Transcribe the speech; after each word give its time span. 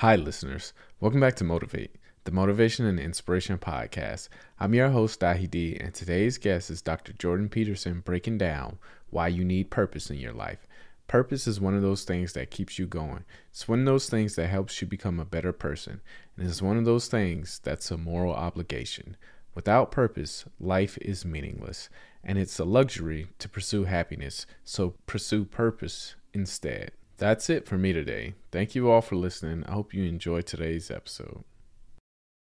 Hi, 0.00 0.14
listeners. 0.14 0.74
Welcome 1.00 1.20
back 1.20 1.36
to 1.36 1.44
Motivate, 1.44 1.96
the 2.24 2.30
Motivation 2.30 2.84
and 2.84 3.00
Inspiration 3.00 3.56
Podcast. 3.56 4.28
I'm 4.60 4.74
your 4.74 4.90
host, 4.90 5.20
Dahi 5.20 5.50
D, 5.50 5.74
and 5.80 5.94
today's 5.94 6.36
guest 6.36 6.68
is 6.68 6.82
Dr. 6.82 7.14
Jordan 7.14 7.48
Peterson 7.48 8.00
breaking 8.00 8.36
down 8.36 8.78
why 9.08 9.28
you 9.28 9.42
need 9.42 9.70
purpose 9.70 10.10
in 10.10 10.18
your 10.18 10.34
life. 10.34 10.66
Purpose 11.08 11.46
is 11.46 11.62
one 11.62 11.74
of 11.74 11.80
those 11.80 12.04
things 12.04 12.34
that 12.34 12.50
keeps 12.50 12.78
you 12.78 12.86
going. 12.86 13.24
It's 13.50 13.66
one 13.66 13.78
of 13.78 13.86
those 13.86 14.10
things 14.10 14.34
that 14.34 14.48
helps 14.48 14.82
you 14.82 14.86
become 14.86 15.18
a 15.18 15.24
better 15.24 15.54
person. 15.54 16.02
And 16.36 16.46
it's 16.46 16.60
one 16.60 16.76
of 16.76 16.84
those 16.84 17.08
things 17.08 17.58
that's 17.64 17.90
a 17.90 17.96
moral 17.96 18.34
obligation. 18.34 19.16
Without 19.54 19.90
purpose, 19.90 20.44
life 20.60 20.98
is 20.98 21.24
meaningless. 21.24 21.88
And 22.22 22.36
it's 22.36 22.58
a 22.58 22.66
luxury 22.66 23.28
to 23.38 23.48
pursue 23.48 23.84
happiness. 23.84 24.44
So 24.62 24.96
pursue 25.06 25.46
purpose 25.46 26.16
instead. 26.34 26.90
That's 27.18 27.48
it 27.48 27.66
for 27.66 27.78
me 27.78 27.92
today. 27.92 28.34
Thank 28.52 28.74
you 28.74 28.90
all 28.90 29.00
for 29.00 29.16
listening. 29.16 29.64
I 29.66 29.72
hope 29.72 29.94
you 29.94 30.04
enjoyed 30.04 30.46
today's 30.46 30.90
episode. 30.90 31.44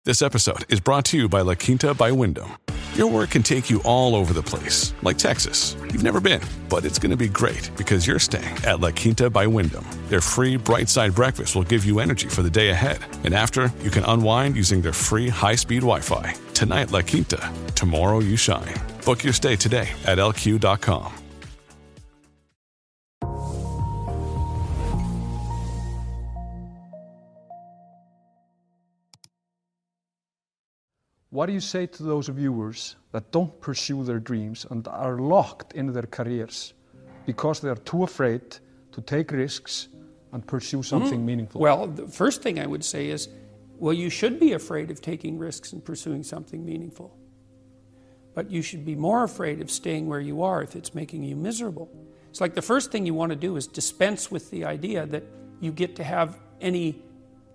This 0.06 0.22
episode 0.22 0.66
is 0.70 0.80
brought 0.80 1.06
to 1.06 1.18
you 1.18 1.30
by 1.30 1.42
La 1.42 1.56
Quinta 1.56 1.94
by 1.94 2.12
Wyndham. 2.12 2.58
Your 2.96 3.08
work 3.08 3.32
can 3.32 3.42
take 3.42 3.70
you 3.70 3.82
all 3.84 4.16
over 4.16 4.34
the 4.34 4.44
place, 4.44 4.94
like 5.02 5.18
Texas. 5.18 5.76
You've 5.92 6.04
never 6.04 6.20
been, 6.20 6.42
but 6.70 6.86
it's 6.86 7.00
going 7.00 7.10
to 7.10 7.18
be 7.18 7.28
great 7.28 7.72
because 7.76 8.06
you're 8.06 8.20
staying 8.20 8.56
at 8.66 8.82
La 8.82 8.92
Quinta 8.92 9.30
by 9.30 9.48
Wyndham. 9.48 9.86
Their 10.10 10.22
free 10.22 10.58
bright 10.58 10.90
side 10.90 11.16
breakfast 11.16 11.56
will 11.56 11.64
give 11.64 11.86
you 11.86 12.00
energy 12.00 12.28
for 12.28 12.44
the 12.44 12.52
day 12.52 12.70
ahead. 12.70 13.00
And 13.24 13.34
after, 13.34 13.72
you 13.82 13.90
can 13.90 14.04
unwind 14.06 14.56
using 14.56 14.82
their 14.82 14.94
free 14.94 15.30
high 15.30 15.56
speed 15.56 15.82
Wi 15.82 16.02
Fi. 16.02 16.36
Tonight, 16.54 16.92
La 16.92 17.02
Quinta. 17.02 17.52
Tomorrow, 17.74 18.20
you 18.20 18.36
shine. 18.36 18.76
Book 19.06 19.24
your 19.24 19.34
stay 19.34 19.56
today 19.56 19.90
at 20.06 20.20
lq.com. 20.20 21.23
What 31.34 31.48
do 31.48 31.54
you 31.54 31.62
say 31.62 31.88
to 31.88 32.04
those 32.04 32.28
viewers 32.28 32.96
that 33.12 33.32
don't 33.32 33.60
pursue 33.60 34.04
their 34.04 34.20
dreams 34.20 34.68
and 34.70 34.88
are 34.88 35.18
locked 35.18 35.74
in 35.74 35.92
their 35.92 36.04
careers 36.04 36.76
because 37.26 37.60
they 37.60 37.70
are 37.70 37.82
too 37.92 38.04
afraid 38.04 38.60
to 38.92 39.02
take 39.02 39.32
risks 39.32 39.88
and 40.32 40.46
pursue 40.46 40.84
something 40.84 41.22
mm. 41.22 41.26
meaningful? 41.26 41.60
Well, 41.60 41.88
the 41.88 42.08
first 42.08 42.44
thing 42.44 42.60
I 42.60 42.68
would 42.68 42.86
say 42.86 43.10
is 43.10 43.30
well, 43.80 43.96
you 43.96 44.12
should 44.12 44.40
be 44.40 44.54
afraid 44.54 44.92
of 44.92 45.02
taking 45.02 45.40
risks 45.40 45.74
and 45.74 45.84
pursuing 45.84 46.22
something 46.22 46.64
meaningful. 46.64 47.18
But 48.36 48.52
you 48.52 48.62
should 48.62 48.86
be 48.86 48.94
more 48.94 49.24
afraid 49.24 49.60
of 49.60 49.72
staying 49.72 50.06
where 50.06 50.20
you 50.20 50.44
are 50.44 50.62
if 50.62 50.76
it's 50.76 50.94
making 50.94 51.24
you 51.24 51.36
miserable. 51.36 51.90
It's 52.30 52.42
like 52.42 52.54
the 52.54 52.62
first 52.62 52.92
thing 52.92 53.08
you 53.08 53.16
want 53.16 53.32
to 53.32 53.36
do 53.36 53.58
is 53.58 53.66
dispense 53.66 54.30
with 54.30 54.52
the 54.52 54.66
idea 54.66 55.08
that 55.08 55.24
you 55.60 55.72
get 55.72 55.96
to 55.96 56.04
have 56.04 56.38
any, 56.62 57.02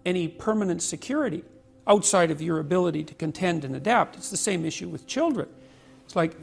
any 0.04 0.26
permanent 0.26 0.82
security 0.82 1.44
outside 1.88 2.30
of 2.30 2.40
your 2.42 2.58
ability 2.60 3.02
to 3.04 3.14
contend 3.14 3.64
and 3.64 3.74
adapt. 3.74 4.16
It's 4.16 4.30
the 4.30 4.36
same 4.36 4.64
issue 4.64 4.88
with 4.88 5.06
children. 5.06 5.48
It's 6.04 6.14
like 6.14 6.36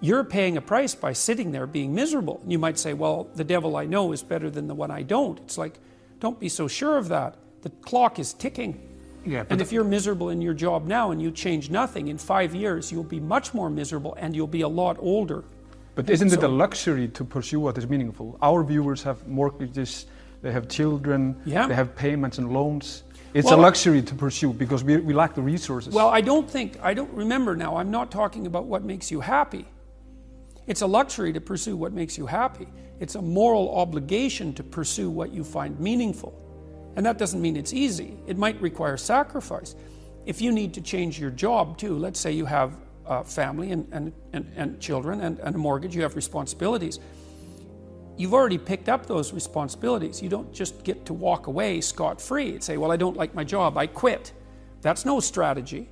you're 0.00 0.24
paying 0.24 0.56
a 0.56 0.60
price 0.60 0.94
by 0.94 1.12
sitting 1.14 1.52
there 1.52 1.66
being 1.66 1.94
miserable. 1.94 2.40
And 2.42 2.52
you 2.52 2.58
might 2.58 2.78
say, 2.78 2.92
well, 2.92 3.28
the 3.34 3.44
devil 3.44 3.76
I 3.76 3.86
know 3.86 4.12
is 4.12 4.22
better 4.22 4.50
than 4.50 4.68
the 4.68 4.74
one 4.74 4.90
I 4.90 5.02
don't. 5.02 5.38
It's 5.40 5.56
like, 5.56 5.78
don't 6.20 6.38
be 6.38 6.48
so 6.48 6.68
sure 6.68 6.98
of 6.98 7.08
that. 7.08 7.36
The 7.62 7.70
clock 7.70 8.18
is 8.18 8.34
ticking. 8.34 8.88
Yeah, 9.24 9.44
and 9.50 9.60
if 9.60 9.70
you're 9.70 9.84
miserable 9.84 10.30
in 10.30 10.42
your 10.42 10.54
job 10.54 10.86
now 10.86 11.12
and 11.12 11.22
you 11.22 11.30
change 11.30 11.70
nothing, 11.70 12.08
in 12.08 12.18
five 12.18 12.56
years 12.56 12.90
you'll 12.90 13.04
be 13.04 13.20
much 13.20 13.54
more 13.54 13.70
miserable 13.70 14.16
and 14.18 14.34
you'll 14.34 14.48
be 14.48 14.62
a 14.62 14.68
lot 14.68 14.96
older. 14.98 15.44
But 15.94 16.10
isn't 16.10 16.30
so, 16.30 16.38
it 16.38 16.42
a 16.42 16.48
luxury 16.48 17.06
to 17.08 17.24
pursue 17.24 17.60
what 17.60 17.78
is 17.78 17.88
meaningful? 17.88 18.36
Our 18.42 18.64
viewers 18.64 19.02
have 19.04 19.26
mortgages, 19.28 20.06
they 20.42 20.50
have 20.50 20.66
children, 20.66 21.40
yeah. 21.44 21.68
they 21.68 21.74
have 21.74 21.94
payments 21.94 22.38
and 22.38 22.52
loans. 22.52 23.04
It's 23.34 23.46
well, 23.46 23.58
a 23.58 23.62
luxury 23.62 24.02
to 24.02 24.14
pursue 24.14 24.52
because 24.52 24.84
we, 24.84 24.98
we 24.98 25.14
lack 25.14 25.34
the 25.34 25.42
resources. 25.42 25.94
Well, 25.94 26.08
I 26.08 26.20
don't 26.20 26.48
think, 26.50 26.78
I 26.82 26.92
don't 26.92 27.12
remember 27.12 27.56
now, 27.56 27.76
I'm 27.76 27.90
not 27.90 28.10
talking 28.10 28.46
about 28.46 28.66
what 28.66 28.84
makes 28.84 29.10
you 29.10 29.20
happy. 29.20 29.66
It's 30.66 30.82
a 30.82 30.86
luxury 30.86 31.32
to 31.32 31.40
pursue 31.40 31.76
what 31.76 31.92
makes 31.92 32.18
you 32.18 32.26
happy. 32.26 32.68
It's 33.00 33.14
a 33.14 33.22
moral 33.22 33.74
obligation 33.74 34.52
to 34.54 34.62
pursue 34.62 35.08
what 35.08 35.32
you 35.32 35.44
find 35.44 35.78
meaningful. 35.80 36.38
And 36.94 37.06
that 37.06 37.16
doesn't 37.16 37.40
mean 37.40 37.56
it's 37.56 37.72
easy, 37.72 38.18
it 38.26 38.36
might 38.36 38.60
require 38.60 38.96
sacrifice. 38.98 39.74
If 40.26 40.40
you 40.40 40.52
need 40.52 40.74
to 40.74 40.82
change 40.82 41.18
your 41.18 41.30
job 41.30 41.78
too, 41.78 41.96
let's 41.96 42.20
say 42.20 42.32
you 42.32 42.44
have 42.44 42.74
a 43.06 43.24
family 43.24 43.72
and, 43.72 43.88
and, 43.92 44.12
and, 44.34 44.52
and 44.54 44.78
children 44.78 45.22
and, 45.22 45.38
and 45.40 45.54
a 45.54 45.58
mortgage, 45.58 45.96
you 45.96 46.02
have 46.02 46.14
responsibilities 46.14 47.00
you've 48.16 48.34
already 48.34 48.58
picked 48.58 48.88
up 48.88 49.06
those 49.06 49.32
responsibilities. 49.32 50.22
You 50.22 50.28
don't 50.28 50.52
just 50.52 50.84
get 50.84 51.06
to 51.06 51.12
walk 51.12 51.46
away 51.46 51.80
scot 51.80 52.20
free 52.20 52.50
and 52.50 52.62
say, 52.62 52.76
Well, 52.76 52.92
I 52.92 52.96
don't 52.96 53.16
like 53.16 53.34
my 53.34 53.44
job, 53.44 53.76
I 53.76 53.86
quit. 53.86 54.32
That's 54.80 55.04
no 55.04 55.20
strategy. 55.20 55.88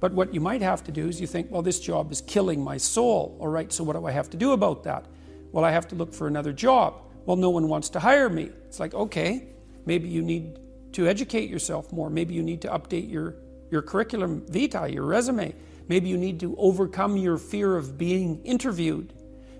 But 0.00 0.12
what 0.12 0.34
you 0.34 0.40
might 0.40 0.62
have 0.62 0.82
to 0.84 0.92
do 0.92 1.08
is 1.08 1.20
you 1.20 1.26
think, 1.26 1.50
Well, 1.50 1.62
this 1.62 1.80
job 1.80 2.12
is 2.12 2.20
killing 2.22 2.62
my 2.62 2.76
soul. 2.76 3.36
All 3.40 3.48
right, 3.48 3.72
so 3.72 3.84
what 3.84 3.96
do 3.96 4.06
I 4.06 4.12
have 4.12 4.30
to 4.30 4.36
do 4.36 4.52
about 4.52 4.84
that? 4.84 5.06
Well, 5.52 5.64
I 5.64 5.70
have 5.70 5.86
to 5.88 5.94
look 5.94 6.14
for 6.14 6.26
another 6.26 6.52
job. 6.52 6.94
Well, 7.26 7.36
no 7.36 7.50
one 7.50 7.68
wants 7.68 7.88
to 7.90 8.00
hire 8.00 8.28
me. 8.28 8.50
It's 8.66 8.80
like, 8.80 8.94
okay, 8.94 9.48
maybe 9.86 10.08
you 10.08 10.22
need 10.22 10.58
to 10.92 11.06
educate 11.06 11.48
yourself 11.48 11.92
more. 11.92 12.10
Maybe 12.10 12.34
you 12.34 12.42
need 12.42 12.60
to 12.62 12.68
update 12.68 13.10
your, 13.10 13.36
your 13.70 13.82
curriculum 13.82 14.44
vitae, 14.48 14.86
your 14.92 15.04
resume. 15.04 15.54
Maybe 15.88 16.08
you 16.08 16.16
need 16.16 16.40
to 16.40 16.56
overcome 16.56 17.16
your 17.16 17.38
fear 17.38 17.76
of 17.76 17.98
being 17.98 18.42
interviewed. 18.44 19.12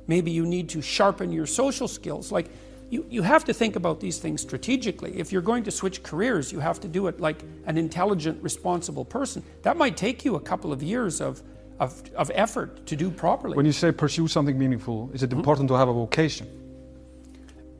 Maybe 0.07 0.31
you 0.31 0.45
need 0.47 0.69
to 0.71 0.83
sharpen 0.83 1.33
your 1.33 1.47
social 1.47 1.89
skills. 1.89 2.33
Like, 2.33 2.51
you, 2.91 3.07
you 3.09 3.23
have 3.23 3.45
to 3.47 3.55
think 3.55 3.77
about 3.77 4.01
these 4.01 4.19
things 4.19 4.43
strategically. 4.43 5.19
If 5.19 5.33
you're 5.33 5.41
going 5.41 5.65
to 5.65 5.71
switch 5.71 6.03
careers, 6.03 6.53
you 6.53 6.61
have 6.61 6.79
to 6.81 6.89
do 6.89 7.07
it 7.07 7.21
like 7.21 7.43
an 7.65 7.79
intelligent, 7.79 8.43
responsible 8.43 9.05
person. 9.05 9.43
That 9.63 9.79
might 9.79 9.97
take 9.97 10.27
you 10.27 10.37
a 10.37 10.41
couple 10.41 10.73
of 10.73 10.83
years 10.83 11.23
of, 11.23 11.43
of, 11.81 12.03
of 12.15 12.31
effort 12.35 12.85
to 12.87 12.97
do 12.97 13.11
properly. 13.11 13.57
When 13.57 13.65
you 13.65 13.73
say 13.73 13.93
pursue 13.93 14.29
something 14.29 14.59
meaningful, 14.59 15.11
is 15.15 15.23
it 15.23 15.31
mm-hmm. 15.31 15.39
important 15.39 15.69
to 15.69 15.75
have 15.75 15.89
a 15.89 15.93
vocation? 15.95 16.47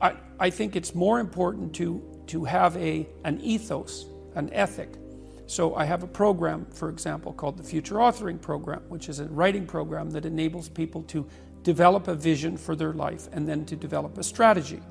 I, 0.01 0.15
I 0.39 0.49
think 0.49 0.75
it's 0.75 0.95
more 0.95 1.19
important 1.19 1.75
to, 1.75 2.01
to 2.27 2.43
have 2.45 2.75
a, 2.77 3.07
an 3.23 3.39
ethos, 3.41 4.07
an 4.33 4.51
ethic. 4.51 4.89
So 5.45 5.75
I 5.75 5.85
have 5.85 6.01
a 6.01 6.07
program, 6.07 6.65
for 6.71 6.89
example, 6.89 7.33
called 7.33 7.57
the 7.57 7.63
Future 7.63 7.95
Authoring 7.95 8.41
Program, 8.41 8.81
which 8.89 9.09
is 9.09 9.19
a 9.19 9.25
writing 9.25 9.67
program 9.67 10.09
that 10.11 10.25
enables 10.25 10.69
people 10.69 11.03
to 11.03 11.27
develop 11.63 12.07
a 12.07 12.15
vision 12.15 12.57
for 12.57 12.75
their 12.75 12.93
life 12.93 13.29
and 13.31 13.47
then 13.47 13.65
to 13.65 13.75
develop 13.75 14.17
a 14.17 14.23
strategy. 14.23 14.81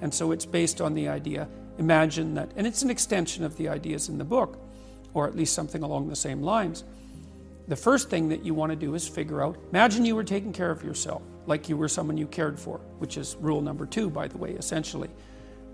And 0.00 0.12
so 0.12 0.32
it's 0.32 0.46
based 0.46 0.80
on 0.80 0.94
the 0.94 1.08
idea 1.08 1.48
imagine 1.76 2.34
that, 2.34 2.52
and 2.56 2.66
it's 2.66 2.82
an 2.82 2.90
extension 2.90 3.44
of 3.44 3.56
the 3.56 3.68
ideas 3.68 4.08
in 4.08 4.16
the 4.16 4.24
book, 4.24 4.58
or 5.12 5.26
at 5.26 5.34
least 5.34 5.54
something 5.54 5.82
along 5.82 6.08
the 6.08 6.16
same 6.16 6.40
lines. 6.40 6.84
The 7.66 7.76
first 7.76 8.10
thing 8.10 8.28
that 8.28 8.44
you 8.44 8.54
want 8.54 8.70
to 8.70 8.76
do 8.76 8.94
is 8.94 9.08
figure 9.08 9.42
out 9.42 9.56
imagine 9.70 10.04
you 10.04 10.14
were 10.14 10.24
taking 10.24 10.52
care 10.52 10.70
of 10.70 10.84
yourself, 10.84 11.22
like 11.46 11.68
you 11.68 11.76
were 11.76 11.88
someone 11.88 12.16
you 12.16 12.26
cared 12.26 12.60
for, 12.60 12.78
which 12.98 13.16
is 13.16 13.36
rule 13.40 13.60
number 13.60 13.86
two, 13.86 14.08
by 14.08 14.28
the 14.28 14.38
way, 14.38 14.52
essentially. 14.52 15.10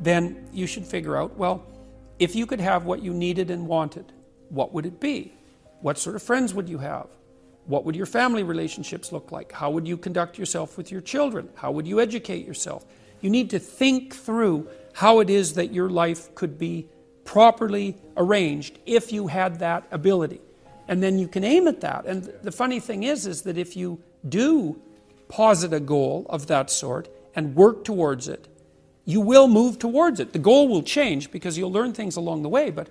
Then 0.00 0.48
you 0.52 0.66
should 0.66 0.86
figure 0.86 1.16
out 1.16 1.36
well, 1.36 1.66
if 2.18 2.34
you 2.34 2.46
could 2.46 2.60
have 2.60 2.84
what 2.84 3.02
you 3.02 3.12
needed 3.12 3.50
and 3.50 3.66
wanted, 3.66 4.12
what 4.48 4.72
would 4.72 4.86
it 4.86 5.00
be? 5.00 5.34
What 5.80 5.98
sort 5.98 6.16
of 6.16 6.22
friends 6.22 6.54
would 6.54 6.68
you 6.68 6.78
have? 6.78 7.08
What 7.66 7.84
would 7.84 7.94
your 7.94 8.06
family 8.06 8.42
relationships 8.42 9.12
look 9.12 9.30
like? 9.32 9.52
How 9.52 9.70
would 9.70 9.86
you 9.86 9.96
conduct 9.96 10.38
yourself 10.38 10.76
with 10.76 10.90
your 10.90 11.00
children? 11.00 11.48
How 11.54 11.70
would 11.70 11.86
you 11.86 12.00
educate 12.00 12.46
yourself? 12.46 12.84
You 13.20 13.30
need 13.30 13.50
to 13.50 13.58
think 13.58 14.14
through 14.14 14.68
how 14.94 15.20
it 15.20 15.30
is 15.30 15.54
that 15.54 15.72
your 15.72 15.88
life 15.88 16.34
could 16.34 16.58
be 16.58 16.88
properly 17.24 17.96
arranged 18.16 18.78
if 18.86 19.12
you 19.12 19.28
had 19.28 19.58
that 19.60 19.86
ability. 19.90 20.40
And 20.88 21.02
then 21.02 21.18
you 21.18 21.28
can 21.28 21.44
aim 21.44 21.68
at 21.68 21.80
that. 21.82 22.06
And 22.06 22.24
the 22.42 22.50
funny 22.50 22.80
thing 22.80 23.04
is 23.04 23.26
is 23.26 23.42
that 23.42 23.56
if 23.56 23.76
you 23.76 24.02
do 24.28 24.80
posit 25.28 25.72
a 25.72 25.80
goal 25.80 26.26
of 26.28 26.48
that 26.48 26.70
sort 26.70 27.08
and 27.36 27.54
work 27.54 27.84
towards 27.84 28.26
it, 28.26 28.48
you 29.04 29.20
will 29.20 29.46
move 29.46 29.78
towards 29.78 30.18
it. 30.18 30.32
The 30.32 30.38
goal 30.38 30.68
will 30.68 30.82
change 30.82 31.30
because 31.30 31.56
you'll 31.56 31.72
learn 31.72 31.92
things 31.92 32.16
along 32.16 32.42
the 32.42 32.48
way, 32.48 32.70
but 32.70 32.88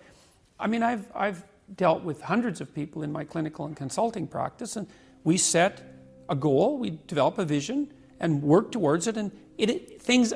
I 0.59 0.67
mean 0.67 0.83
I've 0.83 1.05
I've 1.13 1.43
dealt 1.75 2.03
with 2.03 2.21
hundreds 2.21 2.61
of 2.61 2.73
people 2.73 3.03
in 3.03 3.11
my 3.11 3.23
clinical 3.23 3.65
and 3.65 3.75
consulting 3.75 4.27
practice, 4.27 4.75
and 4.75 4.87
we 5.23 5.37
set 5.37 5.81
a 6.29 6.35
goal, 6.35 6.77
we 6.77 6.99
develop 7.07 7.37
a 7.37 7.45
vision, 7.45 7.91
and 8.19 8.41
work 8.41 8.71
towards 8.71 9.07
it, 9.07 9.17
and 9.17 9.31
it, 9.57 9.69
it, 9.69 10.01
things 10.01 10.33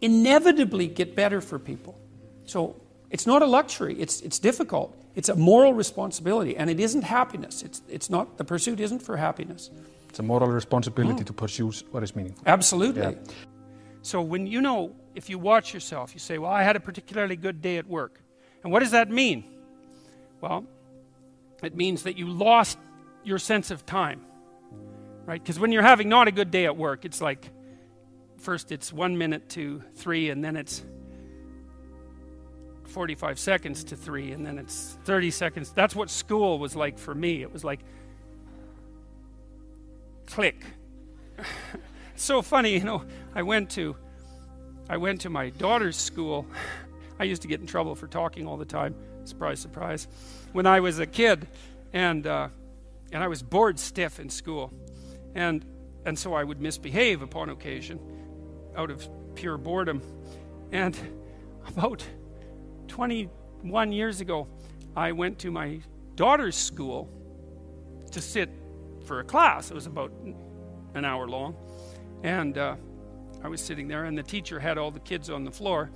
inevitably 0.00 0.86
get 0.88 1.14
better 1.14 1.40
for 1.40 1.58
people. 1.58 1.98
So 2.44 2.80
it's 3.10 3.26
not 3.26 3.42
a 3.42 3.46
luxury, 3.46 3.94
it's, 3.98 4.20
it's 4.20 4.38
difficult. 4.38 4.96
It's 5.14 5.28
a 5.28 5.36
moral 5.36 5.74
responsibility, 5.74 6.56
and 6.56 6.70
it 6.70 6.80
isn't 6.80 7.02
happiness. 7.02 7.62
It's, 7.62 7.82
it's 7.88 8.08
not, 8.08 8.38
the 8.38 8.44
pursuit 8.44 8.80
isn't 8.80 9.00
for 9.00 9.16
happiness. 9.16 9.70
It's 10.08 10.18
a 10.18 10.22
moral 10.22 10.50
responsibility 10.50 11.22
mm. 11.22 11.26
to 11.26 11.32
pursue 11.32 11.70
what 11.90 12.02
is 12.02 12.16
meaningful. 12.16 12.42
Absolutely. 12.46 13.02
Yeah. 13.02 13.14
So 14.02 14.20
when 14.20 14.46
you 14.46 14.60
know, 14.60 14.94
if 15.14 15.30
you 15.30 15.38
watch 15.38 15.72
yourself, 15.72 16.12
you 16.14 16.20
say, 16.20 16.38
Well, 16.38 16.50
I 16.50 16.62
had 16.62 16.76
a 16.76 16.80
particularly 16.80 17.36
good 17.36 17.62
day 17.62 17.78
at 17.78 17.86
work. 17.86 18.20
And 18.62 18.72
what 18.72 18.80
does 18.80 18.90
that 18.90 19.10
mean? 19.10 19.44
Well, 20.42 20.66
it 21.62 21.76
means 21.76 22.02
that 22.02 22.18
you 22.18 22.28
lost 22.28 22.76
your 23.22 23.38
sense 23.38 23.70
of 23.70 23.86
time, 23.86 24.26
right? 25.24 25.40
Because 25.40 25.60
when 25.60 25.70
you're 25.70 25.82
having 25.82 26.08
not 26.08 26.26
a 26.26 26.32
good 26.32 26.50
day 26.50 26.66
at 26.66 26.76
work, 26.76 27.04
it's 27.04 27.20
like 27.20 27.48
first 28.38 28.72
it's 28.72 28.92
one 28.92 29.16
minute 29.16 29.48
to 29.50 29.82
three, 29.94 30.30
and 30.30 30.44
then 30.44 30.56
it's 30.56 30.82
45 32.86 33.38
seconds 33.38 33.84
to 33.84 33.96
three, 33.96 34.32
and 34.32 34.44
then 34.44 34.58
it's 34.58 34.98
30 35.04 35.30
seconds. 35.30 35.70
That's 35.70 35.94
what 35.94 36.10
school 36.10 36.58
was 36.58 36.74
like 36.74 36.98
for 36.98 37.14
me. 37.14 37.42
It 37.42 37.52
was 37.52 37.62
like, 37.62 37.80
click. 40.26 40.66
so 42.16 42.42
funny, 42.42 42.72
you 42.72 42.84
know. 42.84 43.04
I 43.32 43.42
went 43.42 43.70
to, 43.70 43.96
I 44.90 44.96
went 44.96 45.20
to 45.20 45.30
my 45.30 45.50
daughter's 45.50 45.96
school. 45.96 46.46
I 47.20 47.24
used 47.24 47.42
to 47.42 47.48
get 47.48 47.60
in 47.60 47.66
trouble 47.68 47.94
for 47.94 48.08
talking 48.08 48.48
all 48.48 48.56
the 48.56 48.64
time. 48.64 48.96
Surprise, 49.24 49.60
surprise. 49.60 50.08
When 50.52 50.66
I 50.66 50.80
was 50.80 50.98
a 50.98 51.06
kid, 51.06 51.46
and 51.92 52.26
uh, 52.26 52.48
and 53.12 53.22
I 53.22 53.28
was 53.28 53.42
bored 53.42 53.78
stiff 53.78 54.18
in 54.18 54.30
school, 54.30 54.72
and 55.34 55.64
and 56.04 56.18
so 56.18 56.34
I 56.34 56.44
would 56.44 56.60
misbehave 56.60 57.22
upon 57.22 57.48
occasion, 57.48 58.00
out 58.76 58.90
of 58.90 59.08
pure 59.34 59.56
boredom, 59.56 60.02
and 60.72 60.96
about 61.68 62.04
21 62.88 63.92
years 63.92 64.20
ago, 64.20 64.48
I 64.96 65.12
went 65.12 65.38
to 65.40 65.50
my 65.50 65.80
daughter's 66.16 66.56
school 66.56 67.08
to 68.10 68.20
sit 68.20 68.50
for 69.04 69.20
a 69.20 69.24
class. 69.24 69.70
It 69.70 69.74
was 69.74 69.86
about 69.86 70.12
an 70.94 71.04
hour 71.04 71.26
long. 71.28 71.56
And 72.22 72.56
uh, 72.58 72.76
I 73.42 73.48
was 73.48 73.60
sitting 73.60 73.88
there, 73.88 74.04
and 74.04 74.16
the 74.16 74.22
teacher 74.22 74.60
had 74.60 74.78
all 74.78 74.90
the 74.90 75.00
kids 75.00 75.30
on 75.30 75.44
the 75.44 75.50
floor 75.50 75.90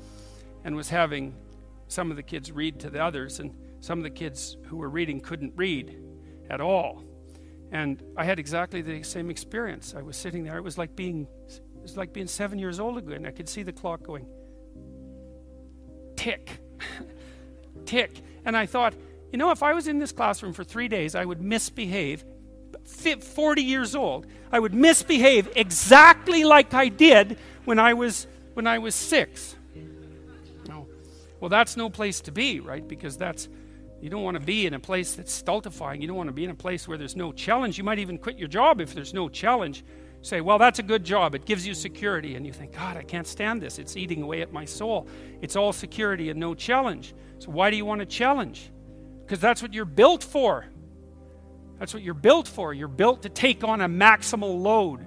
and 0.65 0.75
was 0.75 0.89
having 0.89 1.35
some 1.89 2.11
of 2.11 2.17
the 2.17 2.23
kids 2.23 2.51
read 2.53 2.81
to 2.81 2.91
the 2.91 3.03
others. 3.03 3.41
And 3.41 3.55
some 3.81 3.99
of 3.99 4.03
the 4.03 4.11
kids 4.11 4.57
who 4.67 4.77
were 4.77 4.89
reading 4.89 5.21
couldn't 5.21 5.53
read 5.57 5.99
at 6.51 6.61
all. 6.61 7.05
And 7.73 8.03
I 8.17 8.25
had 8.25 8.39
exactly 8.39 8.83
the 8.83 9.03
same 9.03 9.31
experience. 9.31 9.95
I 9.97 10.03
was 10.03 10.17
sitting 10.17 10.45
there. 10.45 10.57
It 10.57 10.65
was 10.65 10.79
like 10.79 10.95
being, 10.97 11.27
it 11.49 11.83
was 11.83 11.97
like 11.97 12.13
being 12.13 12.27
seven 12.27 12.59
years 12.59 12.81
old 12.81 12.99
again. 12.99 13.27
I 13.27 13.31
could 13.31 13.49
see 13.49 13.63
the 13.63 13.73
clock 13.73 14.03
going 14.03 14.27
tick, 16.17 16.61
tick. 17.85 18.21
And 18.45 18.57
I 18.57 18.67
thought, 18.67 18.95
you 19.33 19.39
know, 19.39 19.51
if 19.51 19.63
I 19.63 19.73
was 19.73 19.89
in 19.89 19.99
this 19.99 20.13
classroom 20.13 20.53
for 20.53 20.65
three 20.65 20.89
days, 20.89 21.15
I 21.15 21.25
would 21.25 21.41
misbehave. 21.41 22.25
40 22.85 23.63
years 23.63 23.95
old, 23.95 24.27
I 24.53 24.59
would 24.59 24.75
misbehave 24.75 25.49
exactly 25.57 26.45
like 26.45 26.73
I 26.73 26.89
did 26.89 27.39
when 27.65 27.79
I 27.79 27.95
was 27.95 28.27
when 28.55 28.67
I 28.67 28.79
was 28.79 28.95
six. 28.95 29.57
Well, 31.41 31.49
that's 31.49 31.77
no 31.77 31.91
place 31.91 32.21
to 32.23 32.33
be, 32.33 32.61
right? 32.61 32.87
Because 32.87 33.17
that's 33.17 33.49
you 34.01 34.11
don't 34.11 34.23
want 34.23 34.37
to 34.37 34.43
be 34.45 34.67
in 34.67 34.75
a 34.75 34.81
place 34.81 35.15
that's 35.15 35.33
stultifying. 35.33 36.03
You 36.03 36.09
don't 36.09 36.17
want 36.17 36.29
to 36.29 36.35
be 36.35 36.45
in 36.45 36.51
a 36.51 36.55
place 36.55 36.87
where 36.87 36.99
there's 36.99 37.17
no 37.17 37.33
challenge. 37.33 37.79
You 37.79 37.85
might 37.85 37.99
even 37.99 38.19
quit 38.19 38.39
your 38.39 38.49
job 38.49 38.81
if 38.81 38.95
there's 38.95 39.15
no 39.15 39.29
challenge 39.29 39.85
say, 40.27 40.41
well, 40.41 40.59
that's 40.59 40.79
a 40.79 40.83
good 40.83 41.05
job. 41.05 41.35
It 41.35 41.45
gives 41.45 41.67
you 41.67 41.75
security. 41.75 42.35
And 42.35 42.47
you 42.47 42.53
think, 42.53 42.73
God, 42.73 42.97
I 42.97 43.03
can't 43.03 43.27
stand 43.27 43.63
this. 43.63 43.79
It's 43.79 43.97
eating 43.97 44.23
away 44.23 44.43
at 44.43 44.53
my 44.53 44.65
soul. 44.65 45.09
It's 45.41 45.57
all 45.57 45.73
security 45.73 46.31
and 46.31 46.41
no 46.41 46.55
challenge. 46.55 47.15
So 47.39 47.51
why 47.51 47.71
do 47.71 47.77
you 47.77 47.85
want 47.85 48.01
to 48.01 48.07
challenge? 48.07 48.71
Because 49.25 49.41
that's 49.41 49.63
what 49.63 49.73
you're 49.73 49.85
built 49.85 50.25
for. 50.25 50.67
That's 51.79 51.95
what 51.95 52.03
you're 52.03 52.15
built 52.15 52.49
for. 52.49 52.73
You're 52.73 52.89
built 52.89 53.23
to 53.23 53.29
take 53.29 53.63
on 53.63 53.81
a 53.81 53.89
maximal 53.89 54.61
load, 54.61 55.07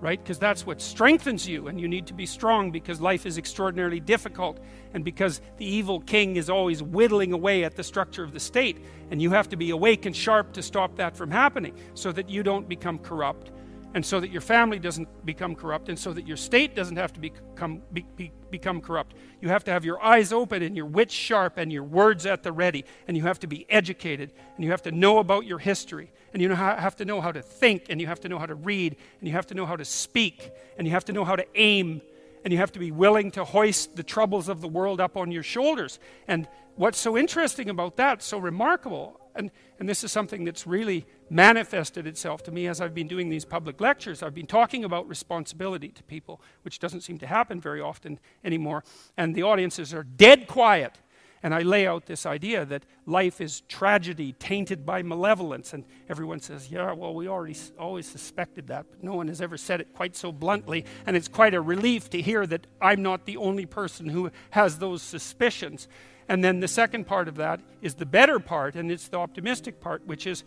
right? 0.00 0.22
Because 0.22 0.38
that's 0.38 0.66
what 0.66 0.80
strengthens 0.80 1.48
you. 1.48 1.68
And 1.68 1.80
you 1.80 1.88
need 1.88 2.06
to 2.06 2.14
be 2.14 2.26
strong 2.26 2.70
because 2.70 3.00
life 3.00 3.26
is 3.26 3.38
extraordinarily 3.38 4.00
difficult. 4.00 4.58
And 4.92 5.04
because 5.04 5.40
the 5.56 5.66
evil 5.66 6.00
king 6.00 6.36
is 6.36 6.50
always 6.50 6.82
whittling 6.82 7.32
away 7.32 7.64
at 7.64 7.76
the 7.76 7.82
structure 7.82 8.22
of 8.22 8.32
the 8.32 8.40
state. 8.40 8.78
And 9.10 9.20
you 9.20 9.30
have 9.30 9.48
to 9.50 9.56
be 9.56 9.70
awake 9.70 10.06
and 10.06 10.14
sharp 10.14 10.52
to 10.54 10.62
stop 10.62 10.96
that 10.96 11.16
from 11.16 11.30
happening 11.30 11.74
so 11.94 12.12
that 12.12 12.28
you 12.28 12.42
don't 12.42 12.68
become 12.68 12.98
corrupt 12.98 13.50
and 13.94 14.04
so 14.04 14.18
that 14.18 14.30
your 14.30 14.40
family 14.40 14.80
doesn't 14.80 15.08
become 15.24 15.54
corrupt, 15.54 15.88
and 15.88 15.96
so 15.96 16.12
that 16.12 16.26
your 16.26 16.36
state 16.36 16.74
doesn't 16.74 16.96
have 16.96 17.12
to 17.12 17.20
become, 17.20 17.80
be, 17.92 18.04
be, 18.16 18.32
become 18.50 18.80
corrupt. 18.80 19.14
You 19.40 19.48
have 19.48 19.62
to 19.64 19.70
have 19.70 19.84
your 19.84 20.02
eyes 20.02 20.32
open 20.32 20.62
and 20.62 20.76
your 20.76 20.86
wits 20.86 21.14
sharp 21.14 21.58
and 21.58 21.72
your 21.72 21.84
words 21.84 22.26
at 22.26 22.42
the 22.42 22.50
ready, 22.50 22.84
and 23.06 23.16
you 23.16 23.22
have 23.22 23.38
to 23.40 23.46
be 23.46 23.66
educated, 23.70 24.32
and 24.56 24.64
you 24.64 24.72
have 24.72 24.82
to 24.82 24.90
know 24.90 25.18
about 25.18 25.46
your 25.46 25.60
history, 25.60 26.12
and 26.34 26.42
you 26.42 26.50
have 26.50 26.96
to 26.96 27.04
know 27.04 27.20
how 27.20 27.30
to 27.30 27.40
think, 27.40 27.86
and 27.88 28.00
you 28.00 28.08
have 28.08 28.20
to 28.20 28.28
know 28.28 28.40
how 28.40 28.46
to 28.46 28.56
read, 28.56 28.96
and 29.20 29.28
you 29.28 29.32
have 29.32 29.46
to 29.46 29.54
know 29.54 29.64
how 29.64 29.76
to 29.76 29.84
speak, 29.84 30.50
and 30.76 30.86
you 30.86 30.92
have 30.92 31.04
to 31.04 31.12
know 31.12 31.24
how 31.24 31.36
to 31.36 31.46
aim, 31.54 32.02
and 32.42 32.52
you 32.52 32.58
have 32.58 32.72
to 32.72 32.80
be 32.80 32.90
willing 32.90 33.30
to 33.30 33.44
hoist 33.44 33.94
the 33.94 34.02
troubles 34.02 34.48
of 34.48 34.60
the 34.60 34.68
world 34.68 35.00
up 35.00 35.16
on 35.16 35.30
your 35.30 35.44
shoulders. 35.44 36.00
And 36.26 36.48
what's 36.74 36.98
so 36.98 37.16
interesting 37.16 37.70
about 37.70 37.96
that, 37.96 38.20
so 38.20 38.38
remarkable, 38.38 39.20
and, 39.36 39.52
and 39.78 39.88
this 39.88 40.02
is 40.02 40.10
something 40.10 40.44
that's 40.44 40.66
really 40.66 41.06
manifested 41.30 42.06
itself 42.06 42.42
to 42.44 42.50
me 42.50 42.66
as 42.66 42.80
I've 42.80 42.94
been 42.94 43.08
doing 43.08 43.28
these 43.28 43.44
public 43.44 43.80
lectures. 43.80 44.22
I've 44.22 44.34
been 44.34 44.46
talking 44.46 44.84
about 44.84 45.08
responsibility 45.08 45.88
to 45.88 46.02
people, 46.02 46.40
which 46.62 46.80
doesn't 46.80 47.02
seem 47.02 47.18
to 47.18 47.26
happen 47.28 47.60
very 47.60 47.80
often 47.80 48.18
anymore. 48.44 48.82
And 49.16 49.34
the 49.34 49.44
audiences 49.44 49.94
are 49.94 50.02
dead 50.02 50.48
quiet. 50.48 50.98
And 51.44 51.54
I 51.54 51.60
lay 51.60 51.86
out 51.86 52.06
this 52.06 52.24
idea 52.24 52.64
that 52.64 52.86
life 53.04 53.38
is 53.38 53.60
tragedy 53.68 54.32
tainted 54.32 54.86
by 54.86 55.02
malevolence. 55.02 55.74
And 55.74 55.84
everyone 56.08 56.40
says, 56.40 56.70
yeah, 56.70 56.92
well, 56.92 57.14
we 57.14 57.28
already 57.28 57.54
always 57.78 58.06
suspected 58.06 58.68
that, 58.68 58.86
but 58.88 59.04
no 59.04 59.14
one 59.14 59.28
has 59.28 59.42
ever 59.42 59.58
said 59.58 59.82
it 59.82 59.92
quite 59.92 60.16
so 60.16 60.32
bluntly. 60.32 60.86
And 61.06 61.18
it's 61.18 61.28
quite 61.28 61.52
a 61.52 61.60
relief 61.60 62.08
to 62.10 62.22
hear 62.22 62.46
that 62.46 62.66
I'm 62.80 63.02
not 63.02 63.26
the 63.26 63.36
only 63.36 63.66
person 63.66 64.08
who 64.08 64.30
has 64.50 64.78
those 64.78 65.02
suspicions. 65.02 65.86
And 66.30 66.42
then 66.42 66.60
the 66.60 66.68
second 66.68 67.06
part 67.06 67.28
of 67.28 67.36
that 67.36 67.60
is 67.82 67.96
the 67.96 68.06
better 68.06 68.40
part, 68.40 68.74
and 68.74 68.90
it's 68.90 69.08
the 69.08 69.18
optimistic 69.18 69.80
part, 69.82 70.06
which 70.06 70.26
is 70.26 70.44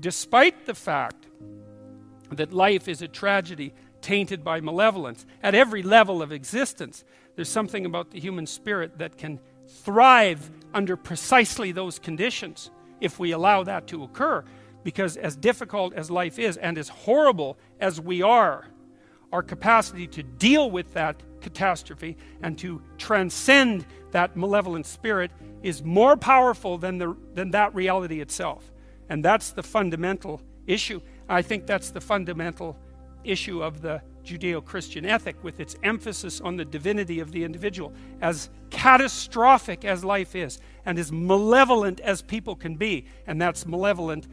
despite 0.00 0.64
the 0.64 0.74
fact 0.74 1.26
that 2.30 2.54
life 2.54 2.88
is 2.88 3.02
a 3.02 3.08
tragedy 3.08 3.74
tainted 4.00 4.42
by 4.42 4.62
malevolence, 4.62 5.26
at 5.42 5.54
every 5.54 5.82
level 5.82 6.22
of 6.22 6.32
existence, 6.32 7.04
there's 7.36 7.50
something 7.50 7.84
about 7.84 8.10
the 8.10 8.18
human 8.18 8.46
spirit 8.46 8.96
that 8.98 9.18
can 9.18 9.38
thrive 9.72 10.50
under 10.74 10.96
precisely 10.96 11.72
those 11.72 11.98
conditions 11.98 12.70
if 13.00 13.18
we 13.18 13.32
allow 13.32 13.62
that 13.64 13.86
to 13.88 14.02
occur. 14.04 14.44
Because 14.84 15.16
as 15.16 15.36
difficult 15.36 15.94
as 15.94 16.10
life 16.10 16.38
is, 16.38 16.56
and 16.56 16.76
as 16.76 16.88
horrible 16.88 17.56
as 17.80 18.00
we 18.00 18.22
are, 18.22 18.66
our 19.32 19.42
capacity 19.42 20.06
to 20.08 20.22
deal 20.22 20.70
with 20.70 20.92
that 20.94 21.22
catastrophe 21.40 22.16
and 22.42 22.58
to 22.58 22.82
transcend 22.98 23.86
that 24.10 24.36
malevolent 24.36 24.86
spirit 24.86 25.30
is 25.62 25.82
more 25.82 26.16
powerful 26.16 26.78
than, 26.78 26.98
the, 26.98 27.16
than 27.34 27.50
that 27.52 27.74
reality 27.74 28.20
itself. 28.20 28.70
And 29.08 29.24
that's 29.24 29.50
the 29.50 29.62
fundamental 29.62 30.42
issue. 30.66 31.00
I 31.28 31.42
think 31.42 31.66
that's 31.66 31.90
the 31.90 32.00
fundamental 32.00 32.76
issue 33.24 33.62
of 33.62 33.80
the 33.80 34.02
Judeo 34.24 34.64
Christian 34.64 35.04
ethic, 35.04 35.42
with 35.42 35.60
its 35.60 35.76
emphasis 35.82 36.40
on 36.40 36.56
the 36.56 36.64
divinity 36.64 37.20
of 37.20 37.32
the 37.32 37.44
individual. 37.44 37.92
As 38.20 38.50
catastrophic 38.70 39.84
as 39.84 40.04
life 40.04 40.34
is, 40.34 40.58
and 40.84 40.98
as 40.98 41.12
malevolent 41.12 42.00
as 42.00 42.22
people 42.22 42.56
can 42.56 42.76
be, 42.76 43.06
and 43.26 43.40
that's 43.40 43.66
malevolent 43.66 44.26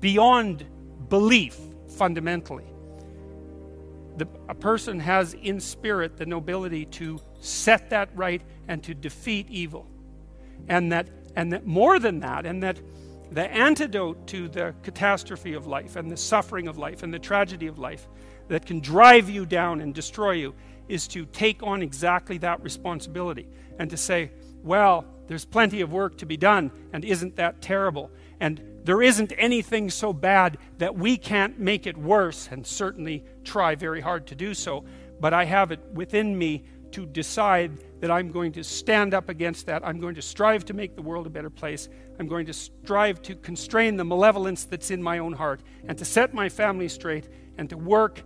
beyond 0.00 0.64
belief 1.08 1.58
fundamentally. 1.96 2.66
The, 4.16 4.28
a 4.48 4.54
person 4.54 5.00
has 5.00 5.34
in 5.34 5.60
spirit 5.60 6.16
the 6.16 6.26
nobility 6.26 6.84
to 6.86 7.20
set 7.40 7.90
that 7.90 8.10
right 8.14 8.42
and 8.68 8.82
to 8.84 8.94
defeat 8.94 9.48
evil. 9.48 9.86
And 10.68 10.92
that, 10.92 11.08
and 11.36 11.52
that 11.52 11.66
more 11.66 11.98
than 11.98 12.20
that, 12.20 12.46
and 12.46 12.62
that 12.62 12.80
the 13.30 13.50
antidote 13.50 14.26
to 14.28 14.48
the 14.48 14.74
catastrophe 14.82 15.54
of 15.54 15.66
life 15.66 15.96
and 15.96 16.10
the 16.10 16.16
suffering 16.16 16.66
of 16.66 16.78
life 16.78 17.02
and 17.02 17.14
the 17.14 17.18
tragedy 17.18 17.66
of 17.66 17.78
life 17.78 18.08
that 18.50 18.66
can 18.66 18.80
drive 18.80 19.30
you 19.30 19.46
down 19.46 19.80
and 19.80 19.94
destroy 19.94 20.32
you 20.32 20.54
is 20.88 21.06
to 21.06 21.24
take 21.26 21.62
on 21.62 21.82
exactly 21.82 22.36
that 22.38 22.62
responsibility 22.62 23.48
and 23.78 23.88
to 23.88 23.96
say, 23.96 24.32
well, 24.62 25.04
there's 25.28 25.44
plenty 25.44 25.80
of 25.80 25.92
work 25.92 26.18
to 26.18 26.26
be 26.26 26.36
done, 26.36 26.72
and 26.92 27.04
isn't 27.04 27.36
that 27.36 27.62
terrible? 27.62 28.10
And 28.40 28.60
there 28.82 29.00
isn't 29.00 29.32
anything 29.38 29.88
so 29.88 30.12
bad 30.12 30.58
that 30.78 30.96
we 30.96 31.16
can't 31.16 31.60
make 31.60 31.86
it 31.86 31.96
worse, 31.96 32.48
and 32.50 32.66
certainly 32.66 33.24
try 33.44 33.76
very 33.76 34.00
hard 34.00 34.26
to 34.26 34.34
do 34.34 34.52
so. 34.52 34.84
But 35.20 35.32
I 35.32 35.44
have 35.44 35.70
it 35.70 35.80
within 35.94 36.36
me 36.36 36.64
to 36.90 37.06
decide 37.06 37.78
that 38.00 38.10
I'm 38.10 38.32
going 38.32 38.50
to 38.52 38.64
stand 38.64 39.14
up 39.14 39.28
against 39.28 39.66
that. 39.66 39.86
I'm 39.86 40.00
going 40.00 40.16
to 40.16 40.22
strive 40.22 40.64
to 40.64 40.74
make 40.74 40.96
the 40.96 41.02
world 41.02 41.28
a 41.28 41.30
better 41.30 41.50
place. 41.50 41.88
I'm 42.18 42.26
going 42.26 42.46
to 42.46 42.52
strive 42.52 43.22
to 43.22 43.36
constrain 43.36 43.96
the 43.96 44.04
malevolence 44.04 44.64
that's 44.64 44.90
in 44.90 45.00
my 45.00 45.18
own 45.18 45.34
heart 45.34 45.60
and 45.86 45.96
to 45.98 46.04
set 46.04 46.34
my 46.34 46.48
family 46.48 46.88
straight 46.88 47.28
and 47.56 47.70
to 47.70 47.76
work 47.76 48.24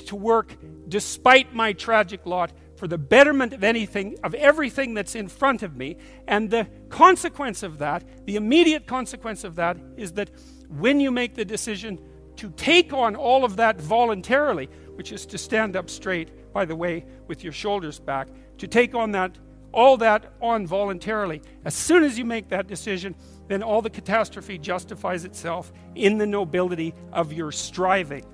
to 0.00 0.16
work 0.16 0.56
despite 0.88 1.54
my 1.54 1.72
tragic 1.72 2.26
lot 2.26 2.52
for 2.76 2.88
the 2.88 2.98
betterment 2.98 3.52
of 3.52 3.64
anything 3.64 4.16
of 4.22 4.34
everything 4.34 4.94
that's 4.94 5.14
in 5.14 5.28
front 5.28 5.62
of 5.62 5.76
me 5.76 5.96
and 6.26 6.50
the 6.50 6.66
consequence 6.88 7.62
of 7.62 7.78
that 7.78 8.04
the 8.26 8.36
immediate 8.36 8.86
consequence 8.86 9.44
of 9.44 9.54
that 9.54 9.76
is 9.96 10.12
that 10.12 10.30
when 10.68 11.00
you 11.00 11.10
make 11.10 11.34
the 11.34 11.44
decision 11.44 11.98
to 12.36 12.50
take 12.50 12.92
on 12.92 13.14
all 13.14 13.44
of 13.44 13.56
that 13.56 13.80
voluntarily 13.80 14.68
which 14.94 15.12
is 15.12 15.24
to 15.24 15.38
stand 15.38 15.76
up 15.76 15.88
straight 15.88 16.52
by 16.52 16.64
the 16.64 16.76
way 16.76 17.04
with 17.28 17.44
your 17.44 17.52
shoulders 17.52 17.98
back 18.00 18.28
to 18.58 18.66
take 18.66 18.94
on 18.94 19.12
that 19.12 19.38
all 19.74 19.96
that 19.98 20.32
on 20.40 20.66
voluntarily. 20.66 21.42
As 21.64 21.74
soon 21.74 22.04
as 22.04 22.16
you 22.16 22.24
make 22.24 22.48
that 22.48 22.68
decision, 22.68 23.14
then 23.48 23.62
all 23.62 23.82
the 23.82 23.90
catastrophe 23.90 24.56
justifies 24.56 25.24
itself 25.24 25.72
in 25.96 26.16
the 26.16 26.26
nobility 26.26 26.94
of 27.12 27.32
your 27.32 27.50
striving. 27.50 28.24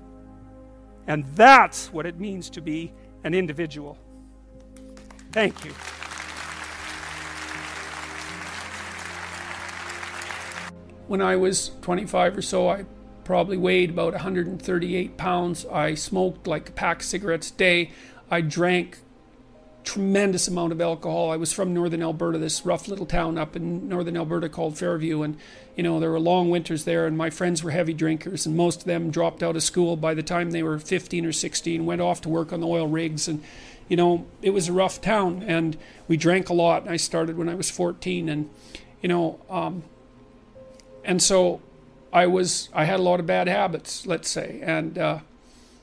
And 1.11 1.25
that's 1.35 1.91
what 1.91 2.05
it 2.05 2.21
means 2.21 2.49
to 2.51 2.61
be 2.61 2.93
an 3.25 3.33
individual. 3.33 3.97
Thank 5.33 5.65
you. 5.65 5.71
When 11.07 11.21
I 11.21 11.35
was 11.35 11.71
25 11.81 12.37
or 12.37 12.41
so, 12.41 12.69
I 12.69 12.85
probably 13.25 13.57
weighed 13.57 13.89
about 13.89 14.13
138 14.13 15.17
pounds. 15.17 15.65
I 15.65 15.95
smoked 15.95 16.47
like 16.47 16.69
a 16.69 16.71
pack 16.71 17.01
of 17.01 17.05
cigarettes 17.05 17.51
a 17.51 17.55
day. 17.55 17.91
I 18.29 18.39
drank 18.39 18.99
tremendous 19.83 20.47
amount 20.47 20.71
of 20.71 20.81
alcohol. 20.81 21.31
I 21.31 21.37
was 21.37 21.51
from 21.51 21.73
northern 21.73 22.01
Alberta, 22.01 22.37
this 22.37 22.65
rough 22.65 22.87
little 22.87 23.05
town 23.05 23.37
up 23.37 23.55
in 23.55 23.87
northern 23.89 24.15
Alberta 24.17 24.49
called 24.49 24.77
Fairview, 24.77 25.21
and 25.21 25.37
you 25.75 25.83
know 25.83 25.99
there 25.99 26.11
were 26.11 26.19
long 26.19 26.49
winters 26.49 26.85
there, 26.85 27.07
and 27.07 27.17
my 27.17 27.29
friends 27.29 27.63
were 27.63 27.71
heavy 27.71 27.93
drinkers, 27.93 28.45
and 28.45 28.55
most 28.55 28.81
of 28.81 28.85
them 28.85 29.11
dropped 29.11 29.41
out 29.41 29.55
of 29.55 29.63
school 29.63 29.95
by 29.95 30.13
the 30.13 30.23
time 30.23 30.51
they 30.51 30.63
were 30.63 30.79
15 30.79 31.25
or 31.25 31.31
16, 31.31 31.85
went 31.85 32.01
off 32.01 32.21
to 32.21 32.29
work 32.29 32.53
on 32.53 32.59
the 32.59 32.67
oil 32.67 32.87
rigs, 32.87 33.27
and 33.27 33.43
you 33.87 33.97
know 33.97 34.25
it 34.41 34.51
was 34.51 34.67
a 34.67 34.73
rough 34.73 35.01
town, 35.01 35.43
and 35.43 35.77
we 36.07 36.17
drank 36.17 36.49
a 36.49 36.53
lot. 36.53 36.87
I 36.87 36.97
started 36.97 37.37
when 37.37 37.49
I 37.49 37.55
was 37.55 37.71
14, 37.71 38.29
and 38.29 38.49
you 39.01 39.09
know, 39.09 39.39
um, 39.49 39.83
and 41.03 41.21
so 41.21 41.61
I 42.13 42.27
was 42.27 42.69
I 42.73 42.85
had 42.85 42.99
a 42.99 43.03
lot 43.03 43.19
of 43.19 43.25
bad 43.25 43.47
habits, 43.47 44.05
let's 44.05 44.29
say, 44.29 44.59
and 44.61 44.97
uh, 44.97 45.19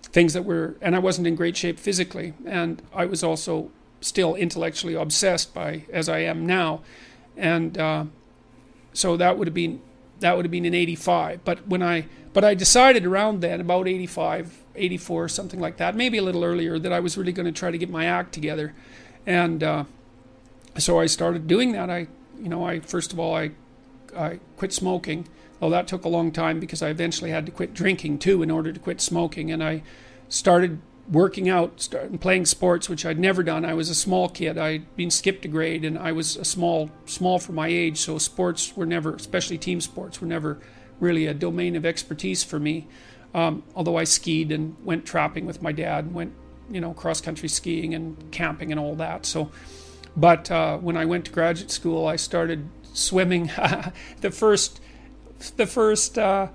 things 0.02 0.34
that 0.34 0.44
were, 0.44 0.76
and 0.80 0.94
I 0.94 1.00
wasn't 1.00 1.26
in 1.26 1.34
great 1.34 1.56
shape 1.56 1.78
physically, 1.78 2.34
and 2.46 2.80
I 2.94 3.06
was 3.06 3.24
also 3.24 3.70
still 4.00 4.34
intellectually 4.34 4.94
obsessed 4.94 5.52
by 5.54 5.84
as 5.92 6.08
I 6.08 6.20
am 6.20 6.46
now, 6.46 6.82
and 7.36 7.76
uh, 7.78 8.04
so 8.92 9.16
that 9.16 9.38
would 9.38 9.46
have 9.46 9.54
been 9.54 9.80
that 10.20 10.36
would 10.36 10.44
have 10.44 10.50
been 10.50 10.64
in 10.64 10.74
85 10.74 11.44
but 11.44 11.68
when 11.68 11.80
i 11.80 12.06
but 12.32 12.42
i 12.42 12.52
decided 12.52 13.06
around 13.06 13.40
then 13.40 13.60
about 13.60 13.86
85 13.86 14.64
84 14.78 15.28
something 15.28 15.60
like 15.60 15.76
that 15.76 15.94
maybe 15.94 16.18
a 16.18 16.22
little 16.22 16.44
earlier 16.44 16.78
that 16.78 16.92
i 16.92 17.00
was 17.00 17.16
really 17.18 17.32
going 17.32 17.46
to 17.46 17.52
try 17.52 17.70
to 17.70 17.78
get 17.78 17.90
my 17.90 18.06
act 18.06 18.32
together. 18.32 18.74
And 19.26 19.62
uh, 19.62 19.84
so 20.78 20.98
i 20.98 21.06
started 21.06 21.46
doing 21.46 21.72
that. 21.72 21.90
I 21.90 22.06
you 22.40 22.48
know 22.48 22.64
i 22.64 22.80
first 22.80 23.12
of 23.12 23.18
all 23.18 23.34
i 23.34 23.50
i 24.16 24.38
quit 24.56 24.72
smoking. 24.72 25.28
Well 25.60 25.70
that 25.70 25.88
took 25.88 26.04
a 26.04 26.08
long 26.08 26.32
time 26.32 26.60
because 26.60 26.82
i 26.82 26.88
eventually 26.88 27.30
had 27.30 27.44
to 27.46 27.52
quit 27.52 27.74
drinking 27.74 28.20
too 28.20 28.42
in 28.42 28.50
order 28.50 28.72
to 28.72 28.80
quit 28.80 29.00
smoking. 29.00 29.50
And 29.50 29.62
i 29.62 29.82
started 30.28 30.80
working 31.10 31.48
out, 31.48 31.80
starting 31.80 32.18
playing 32.18 32.46
sports, 32.46 32.88
which 32.88 33.06
I'd 33.06 33.18
never 33.18 33.42
done. 33.42 33.64
I 33.64 33.74
was 33.74 33.88
a 33.88 33.94
small 33.94 34.28
kid. 34.28 34.58
I'd 34.58 34.94
been 34.96 35.10
skipped 35.10 35.44
a 35.44 35.48
grade, 35.48 35.84
and 35.84 35.98
I 35.98 36.12
was 36.12 36.36
a 36.36 36.44
small, 36.44 36.90
small 37.06 37.38
for 37.38 37.52
my 37.52 37.68
age. 37.68 37.98
So 37.98 38.18
sports 38.18 38.76
were 38.76 38.86
never, 38.86 39.14
especially 39.14 39.58
team 39.58 39.80
sports, 39.80 40.20
were 40.20 40.26
never 40.26 40.58
really 41.00 41.26
a 41.26 41.34
domain 41.34 41.76
of 41.76 41.86
expertise 41.86 42.44
for 42.44 42.58
me. 42.58 42.88
Um, 43.34 43.62
although 43.74 43.96
I 43.96 44.04
skied 44.04 44.52
and 44.52 44.76
went 44.84 45.06
trapping 45.06 45.46
with 45.46 45.62
my 45.62 45.72
dad, 45.72 46.04
and 46.04 46.14
went, 46.14 46.34
you 46.70 46.80
know, 46.80 46.92
cross 46.92 47.20
country 47.20 47.48
skiing 47.48 47.94
and 47.94 48.30
camping 48.30 48.70
and 48.70 48.80
all 48.80 48.94
that. 48.96 49.24
So, 49.24 49.50
but 50.16 50.50
uh, 50.50 50.78
when 50.78 50.96
I 50.96 51.06
went 51.06 51.24
to 51.26 51.32
graduate 51.32 51.70
school, 51.70 52.06
I 52.06 52.16
started 52.16 52.68
swimming. 52.92 53.50
the 54.20 54.30
first, 54.30 54.80
the 55.56 55.66
first. 55.66 56.18
Uh, 56.18 56.48